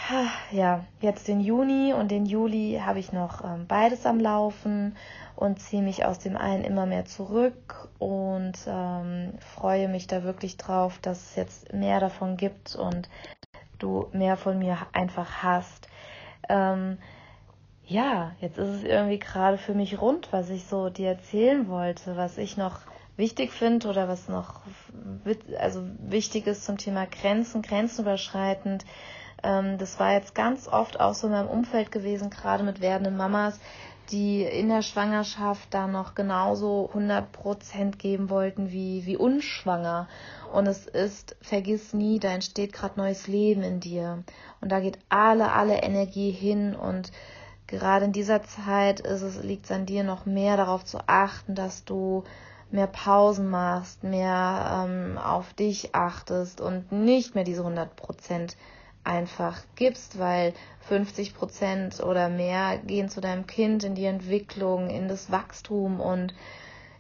Ja, 0.52 0.86
jetzt 1.02 1.28
den 1.28 1.40
Juni 1.40 1.94
und 1.94 2.12
den 2.12 2.26
Juli 2.26 2.82
habe 2.86 3.00
ich 3.00 3.12
noch 3.14 3.44
ähm, 3.44 3.68
beides 3.68 4.06
am 4.06 4.20
Laufen 4.20 4.96
und 5.36 5.60
ziehe 5.60 5.82
mich 5.82 6.06
aus 6.06 6.20
dem 6.20 6.38
einen 6.38 6.64
immer 6.64 6.86
mehr 6.86 7.06
zurück 7.06 7.90
und 8.00 8.54
ähm, 8.68 9.34
freue 9.40 9.88
mich 9.88 10.08
da 10.08 10.24
wirklich 10.24 10.58
drauf, 10.58 11.00
dass 11.02 11.22
es 11.22 11.36
jetzt 11.36 11.74
mehr 11.74 12.00
davon 12.00 12.38
gibt 12.38 12.76
und 12.76 13.10
du 13.80 14.08
mehr 14.14 14.38
von 14.38 14.60
mir 14.60 14.78
einfach 14.94 15.44
hast. 15.44 15.88
ähm, 16.50 16.98
ja, 17.86 18.32
jetzt 18.40 18.58
ist 18.58 18.70
es 18.70 18.84
irgendwie 18.84 19.20
gerade 19.20 19.58
für 19.58 19.74
mich 19.74 20.00
rund, 20.02 20.32
was 20.32 20.50
ich 20.50 20.66
so 20.66 20.90
dir 20.90 21.10
erzählen 21.10 21.68
wollte, 21.68 22.16
was 22.16 22.38
ich 22.38 22.58
noch 22.58 22.82
wichtig 23.18 23.52
finde 23.52 23.88
oder 23.88 24.08
was 24.08 24.28
noch 24.28 24.62
also 25.60 25.84
wichtig 26.00 26.48
ist 26.48 26.66
zum 26.66 26.78
Thema 26.78 27.06
Grenzen, 27.06 27.62
grenzüberschreitend. 27.62 28.86
Ähm, 29.44 29.78
das 29.78 30.00
war 30.00 30.14
jetzt 30.14 30.36
ganz 30.36 30.68
oft 30.68 31.00
auch 31.00 31.14
so 31.14 31.28
in 31.28 31.34
meinem 31.34 31.50
Umfeld 31.50 31.92
gewesen, 31.92 32.30
gerade 32.30 32.64
mit 32.64 32.82
werdenden 32.82 33.18
Mamas, 33.18 33.60
die 34.12 34.44
in 34.44 34.70
der 34.70 34.82
Schwangerschaft 34.82 35.74
da 35.74 35.88
noch 35.88 36.14
genauso 36.14 36.88
100 36.90 37.32
Prozent 37.32 38.00
geben 38.00 38.30
wollten 38.30 38.72
wie, 38.72 39.06
wie 39.06 39.18
unschwanger. 39.18 40.08
Und 40.52 40.68
es 40.68 40.88
ist, 40.88 41.36
vergiss 41.42 41.94
nie, 41.94 42.20
da 42.20 42.30
entsteht 42.30 42.74
gerade 42.74 43.00
neues 43.00 43.28
Leben 43.28 43.64
in 43.64 43.80
dir. 43.80 44.24
Und 44.62 44.72
da 44.72 44.80
geht 44.80 45.00
alle, 45.10 45.52
alle 45.52 45.82
Energie 45.84 46.32
hin. 46.32 46.76
Und 46.76 47.12
gerade 47.68 48.06
in 48.06 48.12
dieser 48.12 48.44
Zeit 48.44 49.00
ist 49.00 49.22
es, 49.22 49.42
liegt 49.42 49.66
es 49.66 49.72
an 49.72 49.86
dir 49.86 50.04
noch 50.04 50.26
mehr 50.26 50.58
darauf 50.58 50.84
zu 50.84 51.00
achten, 51.08 51.56
dass 51.56 51.86
du 51.86 52.24
mehr 52.74 52.88
Pausen 52.88 53.50
machst, 53.50 54.04
mehr 54.04 54.86
ähm, 54.86 55.18
auf 55.18 55.54
dich 55.54 55.94
achtest 55.94 56.60
und 56.60 56.92
nicht 56.92 57.36
mehr 57.36 57.44
diese 57.44 57.62
100 57.62 57.96
Prozent 57.96 58.58
einfach 59.04 59.62
gibst, 59.76 60.18
weil 60.18 60.54
50 60.88 61.36
Prozent 61.36 62.02
oder 62.02 62.30
mehr 62.30 62.78
gehen 62.80 63.10
zu 63.10 63.22
deinem 63.22 63.48
Kind 63.48 63.84
in 63.84 63.96
die 63.96 64.06
Entwicklung, 64.06 64.90
in 64.90 65.08
das 65.08 65.32
Wachstum 65.32 66.00
und 66.00 66.34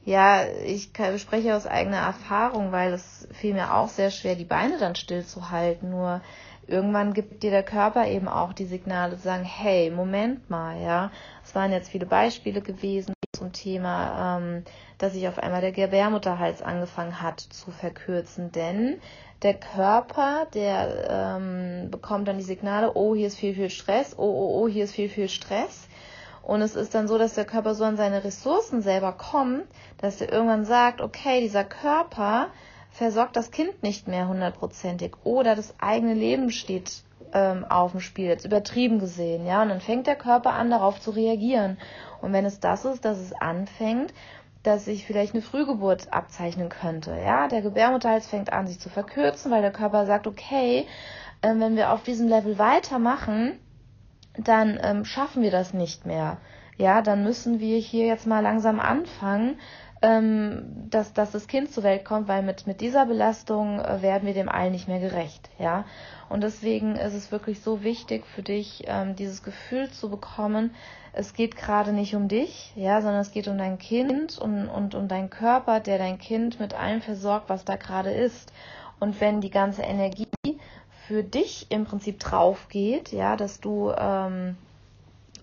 ja, 0.06 0.44
ich 0.66 0.92
spreche 1.18 1.56
aus 1.56 1.66
eigener 1.66 2.00
Erfahrung, 2.00 2.74
weil 2.74 2.92
es 2.92 3.26
fiel 3.32 3.54
mir 3.54 3.74
auch 3.74 3.88
sehr 3.88 4.12
schwer, 4.12 4.36
die 4.36 4.44
Beine 4.44 4.78
dann 4.78 4.96
stillzuhalten. 4.96 5.92
Nur 5.92 6.20
irgendwann 6.68 7.14
gibt 7.14 7.42
dir 7.42 7.52
der 7.52 7.64
Körper 7.64 8.06
eben 8.08 8.28
auch 8.28 8.52
die 8.52 8.66
Signale 8.66 9.16
zu 9.16 9.24
sagen, 9.24 9.46
hey, 9.46 9.92
Moment 9.92 10.50
mal, 10.50 10.78
ja. 10.82 11.10
Es 11.42 11.56
waren 11.56 11.72
jetzt 11.72 11.90
viele 11.90 12.06
Beispiele 12.06 12.60
gewesen 12.60 13.13
zum 13.34 13.52
Thema, 13.52 14.38
ähm, 14.38 14.64
dass 15.00 15.14
sich 15.14 15.28
auf 15.28 15.40
einmal 15.40 15.62
der 15.62 15.72
Gebärmutterhals 15.72 16.62
angefangen 16.62 17.20
hat 17.20 17.40
zu 17.40 17.72
verkürzen, 17.72 18.52
denn 18.52 19.02
der 19.42 19.56
Körper, 19.56 20.48
der 20.54 21.40
ähm, 21.40 21.90
bekommt 21.90 22.28
dann 22.28 22.38
die 22.38 22.44
Signale, 22.44 22.92
oh, 22.94 23.16
hier 23.16 23.28
ist 23.28 23.38
viel, 23.38 23.56
viel 23.56 23.72
Stress, 23.72 24.14
oh, 24.18 24.24
oh, 24.24 24.62
oh, 24.62 24.68
hier 24.68 24.84
ist 24.84 24.94
viel, 24.94 25.10
viel 25.10 25.30
Stress. 25.30 25.88
Und 26.44 26.62
es 26.62 26.76
ist 26.76 26.94
dann 26.94 27.08
so, 27.08 27.18
dass 27.18 27.34
der 27.34 27.46
Körper 27.46 27.74
so 27.74 27.86
an 27.86 27.98
seine 27.98 28.24
Ressourcen 28.24 28.82
selber 28.82 29.14
kommt, 29.14 29.66
dass 29.98 30.22
er 30.22 30.32
irgendwann 30.32 30.66
sagt, 30.66 31.02
okay, 31.02 31.42
dieser 31.42 31.64
Körper 31.64 32.50
versorgt 32.92 33.36
das 33.36 33.50
Kind 33.50 33.82
nicht 33.82 34.08
mehr 34.08 34.28
hundertprozentig 34.28 35.14
oder 35.24 35.56
das 35.56 35.74
eigene 35.80 36.14
Leben 36.14 36.52
steht 36.52 37.04
ähm, 37.34 37.66
auf 37.66 37.92
dem 37.92 38.00
Spiel, 38.00 38.28
jetzt 38.28 38.46
übertrieben 38.46 39.00
gesehen, 39.00 39.46
ja. 39.46 39.62
Und 39.64 39.70
dann 39.70 39.82
fängt 39.82 40.08
der 40.08 40.16
Körper 40.16 40.54
an, 40.54 40.70
darauf 40.70 41.02
zu 41.02 41.12
reagieren. 41.12 41.78
Und 42.24 42.32
wenn 42.32 42.46
es 42.46 42.62
das 42.62 42.86
ist, 42.86 43.04
dass 43.04 43.20
es 43.20 43.34
anfängt, 43.34 44.14
dass 44.64 44.86
sich 44.86 45.06
vielleicht 45.06 45.34
eine 45.34 45.42
Frühgeburt 45.42 46.14
abzeichnen 46.14 46.70
könnte. 46.70 47.12
Ja, 47.18 47.50
der 47.50 47.62
Gebärmutterhals 47.62 48.28
fängt 48.28 48.54
an, 48.54 48.66
sich 48.66 48.80
zu 48.80 48.90
verkürzen, 48.90 49.52
weil 49.52 49.62
der 49.62 49.74
Körper 49.74 50.06
sagt, 50.06 50.26
okay, 50.26 50.88
äh, 51.42 51.54
wenn 51.56 51.76
wir 51.76 51.92
auf 51.92 52.04
diesem 52.04 52.30
Level 52.30 52.58
weitermachen, 52.58 53.60
dann 54.38 54.80
ähm, 54.82 55.04
schaffen 55.04 55.44
wir 55.44 55.52
das 55.52 55.74
nicht 55.74 56.06
mehr. 56.06 56.38
Ja, 56.78 57.02
dann 57.02 57.26
müssen 57.26 57.60
wir 57.60 57.78
hier 57.78 58.08
jetzt 58.08 58.26
mal 58.26 58.40
langsam 58.40 58.80
anfangen, 58.80 59.60
ähm, 60.04 60.66
dass, 60.90 61.14
dass 61.14 61.32
das 61.32 61.48
Kind 61.48 61.72
zur 61.72 61.84
Welt 61.84 62.04
kommt, 62.04 62.28
weil 62.28 62.44
mit, 62.44 62.68
mit 62.68 62.82
dieser 62.82 63.06
Belastung 63.06 63.80
äh, 63.80 64.02
werden 64.02 64.28
wir 64.28 64.34
dem 64.34 64.50
allen 64.50 64.74
nicht 64.74 64.90
mehr 64.90 65.00
gerecht. 65.00 65.50
Ja, 65.58 65.86
und 66.30 66.44
deswegen 66.44 66.98
ist 66.98 67.14
es 67.14 67.32
wirklich 67.32 67.62
so 67.62 67.84
wichtig 67.84 68.26
für 68.28 68.44
dich, 68.44 68.84
ähm, 68.88 69.16
dieses 69.16 69.44
Gefühl 69.44 69.90
zu 69.90 70.10
bekommen, 70.10 70.76
es 71.14 71.34
geht 71.34 71.56
gerade 71.56 71.94
nicht 71.94 72.16
um 72.16 72.28
dich, 72.28 72.74
ja, 72.76 73.02
sondern 73.02 73.22
es 73.22 73.32
geht 73.32 73.48
um 73.48 73.58
dein 73.58 73.78
Kind 73.78 74.38
und, 74.38 74.68
und 74.68 74.94
um 74.94 75.08
deinen 75.08 75.30
Körper, 75.30 75.80
der 75.80 75.98
dein 75.98 76.18
Kind 76.18 76.60
mit 76.60 76.74
allem 76.74 77.02
versorgt, 77.02 77.50
was 77.50 77.64
da 77.64 77.78
gerade 77.78 78.12
ist. 78.12 78.52
Und 79.00 79.22
wenn 79.22 79.40
die 79.40 79.52
ganze 79.52 79.84
Energie 79.84 80.28
für 81.08 81.24
dich 81.24 81.68
im 81.70 81.86
Prinzip 81.86 82.20
drauf 82.20 82.68
geht, 82.68 83.12
ja, 83.14 83.38
dass 83.38 83.62
du 83.62 83.94
ähm, 83.98 84.58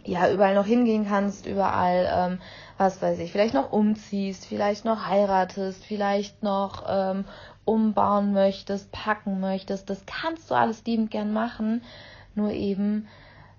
ja 0.05 0.31
überall 0.31 0.55
noch 0.55 0.67
hingehen 0.67 1.07
kannst, 1.07 1.47
überall, 1.47 2.09
ähm, 2.13 2.39
was 2.79 3.01
weiß 3.01 3.19
ich, 3.19 3.33
vielleicht 3.33 3.55
noch 3.55 3.73
umziehst, 3.73 4.47
vielleicht 4.47 4.85
noch 4.85 5.07
heiratest, 5.07 5.85
vielleicht 5.85 6.43
noch 6.43 6.85
ähm, 6.89 7.25
umbauen 7.65 8.33
möchtest, 8.33 8.91
packen 8.93 9.41
möchtest, 9.41 9.91
das 9.91 10.05
kannst 10.07 10.51
du 10.51 10.55
alles 10.55 10.85
liebend 10.85 11.11
gern 11.11 11.33
machen, 11.33 11.83
nur 12.35 12.51
eben 12.51 13.07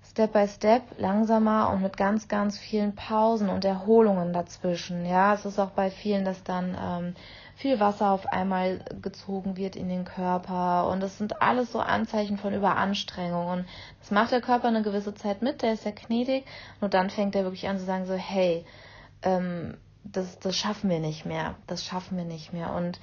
Step 0.04 0.32
by 0.32 0.46
Step, 0.46 0.82
langsamer 0.98 1.70
und 1.70 1.80
mit 1.80 1.96
ganz, 1.96 2.28
ganz 2.28 2.58
vielen 2.58 2.94
Pausen 2.94 3.48
und 3.48 3.64
Erholungen 3.64 4.32
dazwischen. 4.32 5.06
Ja, 5.06 5.32
es 5.32 5.46
ist 5.46 5.58
auch 5.58 5.70
bei 5.70 5.90
vielen, 5.90 6.24
dass 6.24 6.42
dann 6.42 6.76
ähm, 6.78 7.14
viel 7.62 7.78
Wasser 7.78 8.10
auf 8.10 8.26
einmal 8.26 8.80
gezogen 9.00 9.56
wird 9.56 9.76
in 9.76 9.88
den 9.88 10.04
Körper. 10.04 10.88
Und 10.88 11.00
das 11.00 11.16
sind 11.16 11.40
alles 11.40 11.70
so 11.70 11.78
Anzeichen 11.78 12.36
von 12.36 12.52
Überanstrengung. 12.52 13.46
Und 13.46 13.66
das 14.00 14.10
macht 14.10 14.32
der 14.32 14.40
Körper 14.40 14.66
eine 14.66 14.82
gewisse 14.82 15.14
Zeit 15.14 15.42
mit, 15.42 15.62
der 15.62 15.74
ist 15.74 15.84
ja 15.84 15.92
gnädig, 15.92 16.44
nur 16.80 16.90
dann 16.90 17.08
fängt 17.08 17.36
er 17.36 17.44
wirklich 17.44 17.68
an 17.68 17.78
zu 17.78 17.84
sagen 17.84 18.04
so, 18.04 18.14
hey, 18.14 18.66
ähm, 19.22 19.76
das, 20.02 20.40
das 20.40 20.56
schaffen 20.56 20.90
wir 20.90 20.98
nicht 20.98 21.24
mehr, 21.24 21.54
das 21.68 21.84
schaffen 21.84 22.18
wir 22.18 22.24
nicht 22.24 22.52
mehr. 22.52 22.74
Und 22.74 22.98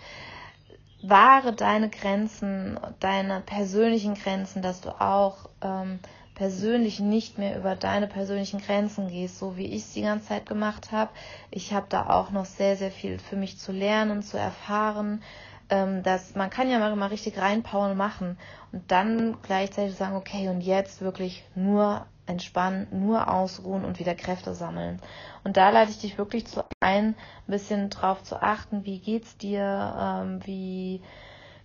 wahre 1.02 1.54
deine 1.54 1.90
Grenzen, 1.90 2.78
deine 3.00 3.40
persönlichen 3.40 4.16
Grenzen, 4.16 4.62
dass 4.62 4.82
du 4.82 4.90
auch 4.90 5.50
ähm, 5.62 6.00
persönlich 6.40 7.02
nicht 7.02 7.38
mehr 7.38 7.58
über 7.58 7.76
deine 7.76 8.08
persönlichen 8.08 8.62
Grenzen 8.62 9.10
gehst, 9.10 9.38
so 9.40 9.58
wie 9.58 9.66
ich 9.66 9.82
es 9.84 9.94
die 9.94 10.04
ganze 10.04 10.30
Zeit 10.30 10.46
gemacht 10.46 10.94
habe. 10.94 11.12
Ich 11.52 11.74
habe 11.74 11.88
da 11.90 12.10
auch 12.10 12.32
noch 12.32 12.46
sehr, 12.46 12.78
sehr 12.78 12.92
viel 12.92 13.20
für 13.20 13.36
mich 13.36 13.58
zu 13.58 13.74
lernen, 13.74 14.24
zu 14.24 14.38
erfahren. 14.38 15.22
Ähm, 15.70 16.02
dass 16.02 16.36
man 16.36 16.50
kann 16.50 16.70
ja 16.70 16.80
mal, 16.80 16.96
mal 16.96 17.08
richtig 17.08 17.38
reinpowern 17.38 17.96
machen 17.98 18.38
und 18.72 18.90
dann 18.90 19.38
gleichzeitig 19.44 19.96
sagen, 19.96 20.16
okay, 20.16 20.48
und 20.48 20.62
jetzt 20.62 21.02
wirklich 21.02 21.44
nur 21.56 22.06
entspannen, 22.26 22.88
nur 22.90 23.32
ausruhen 23.32 23.84
und 23.84 24.00
wieder 24.00 24.16
Kräfte 24.16 24.56
sammeln. 24.56 25.02
Und 25.44 25.58
da 25.58 25.70
leite 25.72 25.92
ich 25.92 26.00
dich 26.00 26.18
wirklich 26.18 26.48
zu 26.48 26.64
ein, 26.80 27.08
ein 27.08 27.16
bisschen 27.46 27.90
drauf 27.90 28.24
zu 28.24 28.42
achten, 28.42 28.86
wie 28.86 29.00
geht's 29.00 29.38
dir, 29.38 30.24
ähm, 30.24 30.40
wie 30.46 31.02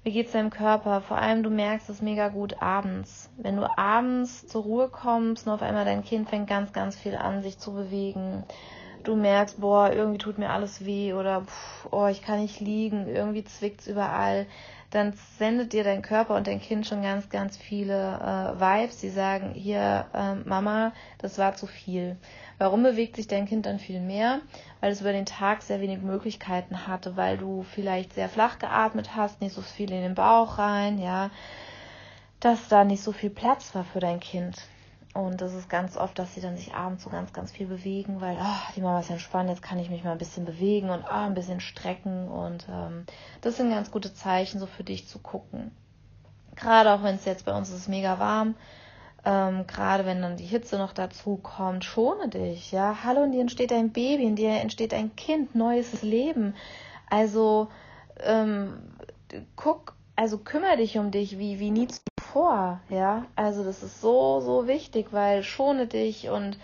wie 0.04 0.12
geht's 0.12 0.32
deinem 0.32 0.50
Körper? 0.50 1.00
Vor 1.00 1.16
allem, 1.16 1.42
du 1.42 1.48
merkst 1.48 1.88
es 1.88 2.02
mega 2.02 2.28
gut 2.28 2.62
abends. 2.62 3.30
Wenn 3.38 3.56
du 3.56 3.66
abends 3.78 4.46
zur 4.46 4.62
Ruhe 4.62 4.88
kommst 4.88 5.46
und 5.46 5.52
auf 5.54 5.62
einmal 5.62 5.86
dein 5.86 6.04
Kind 6.04 6.28
fängt 6.28 6.46
ganz, 6.46 6.74
ganz 6.74 6.94
viel 6.94 7.16
an, 7.16 7.42
sich 7.42 7.58
zu 7.58 7.72
bewegen. 7.72 8.44
Du 9.02 9.16
merkst, 9.16 9.60
boah, 9.60 9.90
irgendwie 9.90 10.18
tut 10.18 10.38
mir 10.38 10.50
alles 10.50 10.84
weh 10.84 11.14
oder 11.14 11.42
pff, 11.42 11.88
oh, 11.90 12.06
ich 12.06 12.22
kann 12.22 12.40
nicht 12.40 12.60
liegen, 12.60 13.08
irgendwie 13.08 13.44
zwickt's 13.44 13.86
überall. 13.86 14.46
Dann 14.90 15.14
sendet 15.38 15.72
dir 15.72 15.84
dein 15.84 16.02
Körper 16.02 16.36
und 16.36 16.46
dein 16.46 16.60
Kind 16.60 16.86
schon 16.86 17.02
ganz, 17.02 17.28
ganz 17.30 17.56
viele 17.56 17.94
äh, 17.94 18.60
Vibes, 18.60 18.98
die 18.98 19.08
sagen, 19.08 19.52
hier, 19.54 20.06
äh, 20.14 20.34
Mama, 20.46 20.92
das 21.18 21.38
war 21.38 21.54
zu 21.54 21.66
viel. 21.66 22.16
Warum 22.64 22.82
bewegt 22.82 23.16
sich 23.16 23.26
dein 23.26 23.44
Kind 23.44 23.66
dann 23.66 23.78
viel 23.78 24.00
mehr? 24.00 24.40
Weil 24.80 24.90
es 24.90 25.02
über 25.02 25.12
den 25.12 25.26
Tag 25.26 25.60
sehr 25.60 25.82
wenig 25.82 26.00
Möglichkeiten 26.00 26.86
hatte, 26.86 27.14
weil 27.14 27.36
du 27.36 27.62
vielleicht 27.62 28.14
sehr 28.14 28.30
flach 28.30 28.58
geatmet 28.58 29.14
hast, 29.14 29.42
nicht 29.42 29.54
so 29.54 29.60
viel 29.60 29.92
in 29.92 30.00
den 30.00 30.14
Bauch 30.14 30.56
rein, 30.56 30.98
ja, 30.98 31.28
dass 32.40 32.68
da 32.68 32.84
nicht 32.84 33.02
so 33.02 33.12
viel 33.12 33.28
Platz 33.28 33.74
war 33.74 33.84
für 33.84 34.00
dein 34.00 34.18
Kind. 34.18 34.62
Und 35.12 35.42
das 35.42 35.52
ist 35.52 35.68
ganz 35.68 35.98
oft, 35.98 36.18
dass 36.18 36.32
sie 36.34 36.40
dann 36.40 36.56
sich 36.56 36.72
abends 36.72 37.04
so 37.04 37.10
ganz, 37.10 37.34
ganz 37.34 37.52
viel 37.52 37.66
bewegen, 37.66 38.22
weil 38.22 38.38
oh, 38.40 38.72
die 38.74 38.80
Mama 38.80 39.00
ist 39.00 39.10
entspannt, 39.10 39.50
jetzt 39.50 39.60
kann 39.60 39.78
ich 39.78 39.90
mich 39.90 40.02
mal 40.02 40.12
ein 40.12 40.18
bisschen 40.18 40.46
bewegen 40.46 40.88
und 40.88 41.04
oh, 41.04 41.12
ein 41.12 41.34
bisschen 41.34 41.60
strecken. 41.60 42.28
Und 42.28 42.66
ähm, 42.70 43.04
das 43.42 43.58
sind 43.58 43.68
ganz 43.68 43.90
gute 43.90 44.14
Zeichen, 44.14 44.58
so 44.58 44.64
für 44.64 44.84
dich 44.84 45.06
zu 45.06 45.18
gucken. 45.18 45.70
Gerade 46.56 46.94
auch 46.94 47.02
wenn 47.02 47.16
es 47.16 47.26
jetzt 47.26 47.44
bei 47.44 47.54
uns 47.54 47.68
ist 47.68 47.90
mega 47.90 48.18
warm, 48.18 48.54
ähm, 49.24 49.66
gerade 49.66 50.04
wenn 50.04 50.22
dann 50.22 50.36
die 50.36 50.44
Hitze 50.44 50.76
noch 50.76 50.92
dazu 50.92 51.36
kommt, 51.36 51.84
schone 51.84 52.28
dich, 52.28 52.72
ja. 52.72 52.98
Hallo, 53.04 53.24
in 53.24 53.32
dir 53.32 53.40
entsteht 53.40 53.72
ein 53.72 53.90
Baby, 53.90 54.24
in 54.24 54.36
dir 54.36 54.50
entsteht 54.50 54.92
ein 54.92 55.16
Kind, 55.16 55.54
neues 55.54 56.02
Leben. 56.02 56.54
Also 57.08 57.68
ähm, 58.20 58.74
guck, 59.56 59.94
also 60.16 60.38
kümmere 60.38 60.76
dich 60.76 60.98
um 60.98 61.10
dich 61.10 61.38
wie, 61.38 61.58
wie 61.58 61.70
nie 61.70 61.88
zuvor, 61.88 62.80
ja. 62.90 63.24
Also 63.34 63.64
das 63.64 63.82
ist 63.82 64.00
so, 64.00 64.40
so 64.40 64.66
wichtig, 64.66 65.08
weil 65.12 65.42
schone 65.42 65.86
dich 65.86 66.28
und 66.28 66.58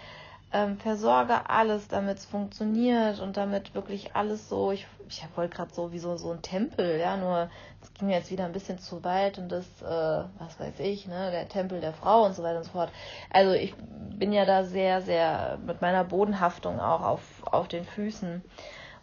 ähm, 0.52 0.78
versorge 0.78 1.48
alles, 1.48 1.88
damit 1.88 2.18
es 2.18 2.24
funktioniert 2.24 3.20
und 3.20 3.36
damit 3.36 3.74
wirklich 3.74 4.16
alles 4.16 4.48
so, 4.48 4.72
ich, 4.72 4.86
ich 5.08 5.24
wollte 5.36 5.56
gerade 5.56 5.72
so 5.72 5.92
wie 5.92 5.98
so, 5.98 6.16
so 6.16 6.32
ein 6.32 6.42
Tempel, 6.42 6.98
ja, 6.98 7.16
nur 7.16 7.48
es 7.82 7.94
ging 7.94 8.08
mir 8.08 8.16
jetzt 8.16 8.30
wieder 8.30 8.44
ein 8.44 8.52
bisschen 8.52 8.78
zu 8.78 9.04
weit 9.04 9.38
und 9.38 9.50
das, 9.50 9.66
äh, 9.82 10.24
was 10.38 10.58
weiß 10.58 10.80
ich, 10.80 11.06
ne, 11.06 11.30
der 11.30 11.48
Tempel 11.48 11.80
der 11.80 11.92
Frau 11.92 12.24
und 12.24 12.34
so 12.34 12.42
weiter 12.42 12.58
und 12.58 12.64
so 12.64 12.72
fort. 12.72 12.90
Also 13.32 13.52
ich 13.52 13.74
bin 13.76 14.32
ja 14.32 14.44
da 14.44 14.64
sehr, 14.64 15.02
sehr 15.02 15.58
mit 15.64 15.80
meiner 15.80 16.04
Bodenhaftung 16.04 16.80
auch 16.80 17.02
auf, 17.02 17.22
auf 17.44 17.68
den 17.68 17.84
Füßen. 17.84 18.42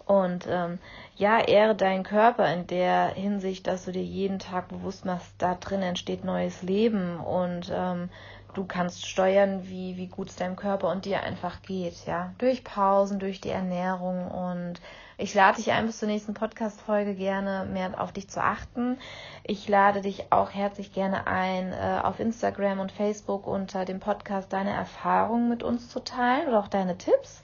Und 0.05 0.47
ähm, 0.49 0.79
ja, 1.17 1.39
ehre 1.39 1.75
deinen 1.75 2.03
Körper 2.03 2.51
in 2.53 2.65
der 2.65 3.09
Hinsicht, 3.09 3.67
dass 3.67 3.83
du 3.83 3.91
dir 3.91 4.03
jeden 4.03 4.39
Tag 4.39 4.69
bewusst 4.69 5.03
machst, 5.03 5.33
da 5.37 5.55
drin 5.55 5.81
entsteht 5.81 6.23
neues 6.23 6.61
Leben 6.61 7.19
und 7.19 7.69
ähm, 7.73 8.09
du 8.53 8.65
kannst 8.65 9.07
steuern, 9.07 9.67
wie, 9.67 9.97
wie 9.97 10.07
gut 10.07 10.29
es 10.29 10.35
deinem 10.35 10.55
Körper 10.55 10.89
und 10.91 11.05
dir 11.05 11.23
einfach 11.23 11.61
geht, 11.61 12.05
ja. 12.05 12.33
Durch 12.37 12.63
Pausen, 12.63 13.19
durch 13.19 13.41
die 13.41 13.49
Ernährung 13.49 14.27
und 14.29 14.81
ich 15.19 15.33
lade 15.33 15.57
dich 15.57 15.71
ein, 15.71 15.87
bis 15.87 15.97
zur 15.97 16.07
nächsten 16.07 16.35
Podcast-Folge 16.35 17.15
gerne 17.15 17.67
mehr 17.71 17.99
auf 17.99 18.11
dich 18.11 18.29
zu 18.29 18.39
achten. 18.39 18.99
Ich 19.43 19.67
lade 19.67 20.01
dich 20.01 20.31
auch 20.31 20.51
herzlich 20.51 20.93
gerne 20.93 21.25
ein, 21.25 21.73
äh, 21.73 22.01
auf 22.03 22.19
Instagram 22.19 22.79
und 22.79 22.91
Facebook 22.91 23.47
unter 23.47 23.83
dem 23.83 23.99
Podcast 23.99 24.53
deine 24.53 24.71
Erfahrungen 24.71 25.49
mit 25.49 25.63
uns 25.63 25.89
zu 25.89 26.01
teilen 26.01 26.47
oder 26.49 26.59
auch 26.59 26.67
deine 26.67 26.99
Tipps. 26.99 27.41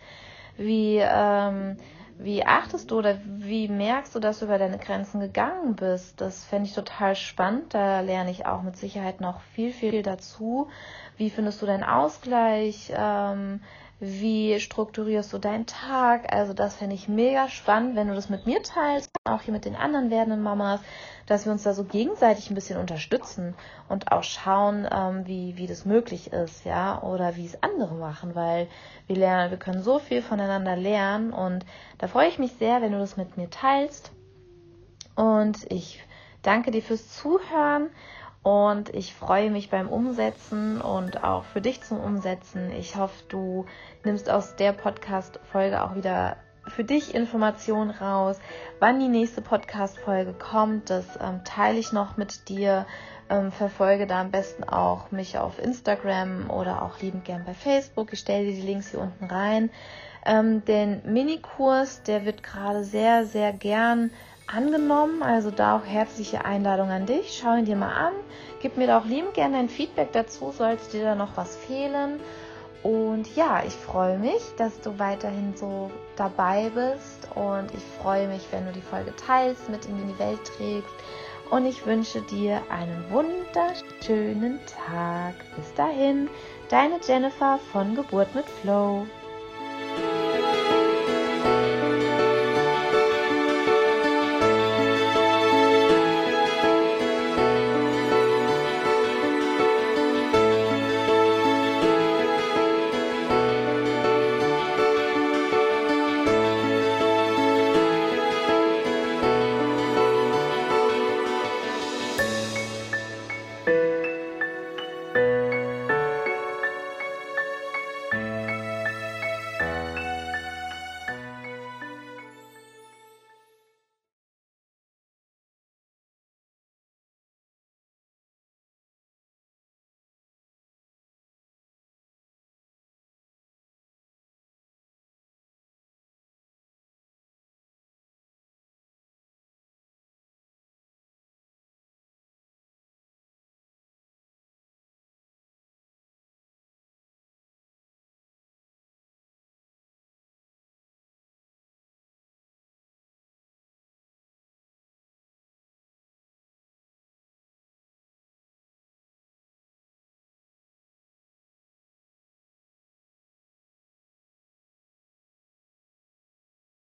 Wie, 0.55 0.99
ähm, 1.01 1.77
wie 2.17 2.45
achtest 2.45 2.91
du 2.91 2.99
oder 2.99 3.19
wie 3.25 3.67
merkst 3.67 4.15
du, 4.15 4.19
dass 4.19 4.39
du 4.39 4.45
über 4.45 4.57
deine 4.57 4.77
Grenzen 4.77 5.19
gegangen 5.19 5.75
bist? 5.75 6.21
Das 6.21 6.45
fände 6.45 6.69
ich 6.69 6.75
total 6.75 7.15
spannend. 7.15 7.73
Da 7.73 8.01
lerne 8.01 8.31
ich 8.31 8.45
auch 8.45 8.61
mit 8.61 8.77
Sicherheit 8.77 9.21
noch 9.21 9.41
viel, 9.41 9.71
viel 9.71 10.03
dazu. 10.03 10.69
Wie 11.17 11.29
findest 11.29 11.61
du 11.61 11.65
deinen 11.65 11.83
Ausgleich? 11.83 12.91
Ähm, 12.95 13.61
wie 14.05 14.59
strukturierst 14.59 15.31
du 15.31 15.37
deinen 15.37 15.65
Tag? 15.65 16.33
Also 16.33 16.53
das 16.53 16.75
fände 16.75 16.93
ich 16.93 17.07
mega 17.07 17.47
spannend, 17.47 17.95
wenn 17.95 18.09
du 18.09 18.15
das 18.15 18.27
mit 18.27 18.45
mir 18.45 18.61
teilst, 18.61 19.09
auch 19.23 19.41
hier 19.41 19.53
mit 19.53 19.63
den 19.63 19.77
anderen 19.77 20.09
werdenden 20.09 20.43
Mamas, 20.43 20.81
dass 21.25 21.45
wir 21.45 21.53
uns 21.53 21.63
da 21.63 21.73
so 21.73 21.85
gegenseitig 21.85 22.49
ein 22.49 22.55
bisschen 22.55 22.77
unterstützen 22.77 23.55
und 23.87 24.11
auch 24.11 24.23
schauen, 24.23 24.85
ähm, 24.91 25.25
wie, 25.25 25.55
wie 25.55 25.67
das 25.67 25.85
möglich 25.85 26.33
ist, 26.33 26.65
ja, 26.65 27.01
oder 27.01 27.37
wie 27.37 27.45
es 27.45 27.63
andere 27.63 27.95
machen, 27.95 28.35
weil 28.35 28.67
wir 29.07 29.15
lernen, 29.15 29.51
wir 29.51 29.57
können 29.57 29.81
so 29.81 29.99
viel 29.99 30.21
voneinander 30.21 30.75
lernen 30.75 31.31
und 31.31 31.65
da 31.97 32.07
freue 32.07 32.27
ich 32.27 32.39
mich 32.39 32.51
sehr, 32.59 32.81
wenn 32.81 32.91
du 32.91 32.99
das 32.99 33.15
mit 33.15 33.37
mir 33.37 33.49
teilst. 33.49 34.11
Und 35.15 35.71
ich 35.71 36.03
danke 36.41 36.71
dir 36.71 36.81
fürs 36.81 37.07
Zuhören 37.07 37.89
und 38.43 38.93
ich 38.93 39.13
freue 39.13 39.49
mich 39.49 39.69
beim 39.69 39.87
Umsetzen 39.87 40.81
und 40.81 41.23
auch 41.23 41.45
für 41.45 41.61
dich 41.61 41.81
zum 41.81 41.99
Umsetzen. 41.99 42.71
Ich 42.77 42.97
hoffe, 42.97 43.23
du 43.29 43.65
nimmst 44.03 44.29
aus 44.29 44.57
der 44.57 44.73
Podcast-Folge 44.73 45.81
auch 45.81 45.95
wieder 45.95 46.35
für 46.67 46.83
dich 46.83 47.15
Informationen 47.15 47.89
raus. 47.89 48.39
Wann 48.79 48.99
die 48.99 49.07
nächste 49.07 49.41
Podcast-Folge 49.41 50.33
kommt, 50.33 50.89
das 50.89 51.05
ähm, 51.21 51.41
teile 51.45 51.79
ich 51.79 51.93
noch 51.93 52.17
mit 52.17 52.49
dir. 52.49 52.85
Ähm, 53.29 53.53
verfolge 53.53 54.07
da 54.07 54.19
am 54.19 54.31
besten 54.31 54.65
auch 54.65 55.11
mich 55.11 55.37
auf 55.37 55.57
Instagram 55.57 56.49
oder 56.49 56.81
auch 56.81 56.99
liebend 56.99 57.23
gern 57.23 57.45
bei 57.45 57.53
Facebook. 57.53 58.11
Ich 58.11 58.19
stelle 58.19 58.45
dir 58.45 58.55
die 58.55 58.67
Links 58.67 58.91
hier 58.91 58.99
unten 58.99 59.25
rein. 59.25 59.69
Ähm, 60.25 60.63
den 60.65 61.01
Minikurs, 61.11 62.03
der 62.03 62.25
wird 62.25 62.43
gerade 62.43 62.83
sehr, 62.83 63.25
sehr 63.25 63.53
gern 63.53 64.11
angenommen. 64.47 65.23
Also 65.23 65.51
da 65.51 65.77
auch 65.77 65.85
herzliche 65.85 66.45
Einladung 66.45 66.89
an 66.89 67.05
dich. 67.05 67.39
Schau 67.41 67.55
ihn 67.55 67.65
dir 67.65 67.75
mal 67.75 67.93
an. 67.93 68.13
Gib 68.61 68.77
mir 68.77 68.87
da 68.87 68.99
auch 68.99 69.05
liebend 69.05 69.33
gerne 69.33 69.57
ein 69.57 69.69
Feedback 69.69 70.11
dazu, 70.13 70.51
sollte 70.51 70.89
dir 70.91 71.03
da 71.03 71.15
noch 71.15 71.35
was 71.35 71.55
fehlen. 71.55 72.19
Und 72.83 73.33
ja, 73.35 73.63
ich 73.65 73.73
freue 73.73 74.17
mich, 74.17 74.41
dass 74.57 74.79
du 74.81 74.99
weiterhin 74.99 75.55
so 75.55 75.89
dabei 76.17 76.69
bist 76.69 77.29
und 77.33 77.73
ich 77.73 77.83
freue 78.01 78.27
mich, 78.27 78.45
wenn 78.51 78.65
du 78.65 78.73
die 78.73 78.81
Folge 78.81 79.15
teilst, 79.15 79.69
mit 79.69 79.85
in 79.85 80.07
die 80.07 80.19
Welt 80.19 80.39
trägst. 80.57 80.93
Und 81.49 81.65
ich 81.65 81.85
wünsche 81.85 82.21
dir 82.21 82.61
einen 82.69 83.05
wunderschönen 83.09 84.59
Tag. 84.65 85.35
Bis 85.55 85.73
dahin, 85.75 86.29
deine 86.69 86.99
Jennifer 87.05 87.59
von 87.71 87.95
Geburt 87.95 88.33
mit 88.35 88.45
Flow. 88.45 89.05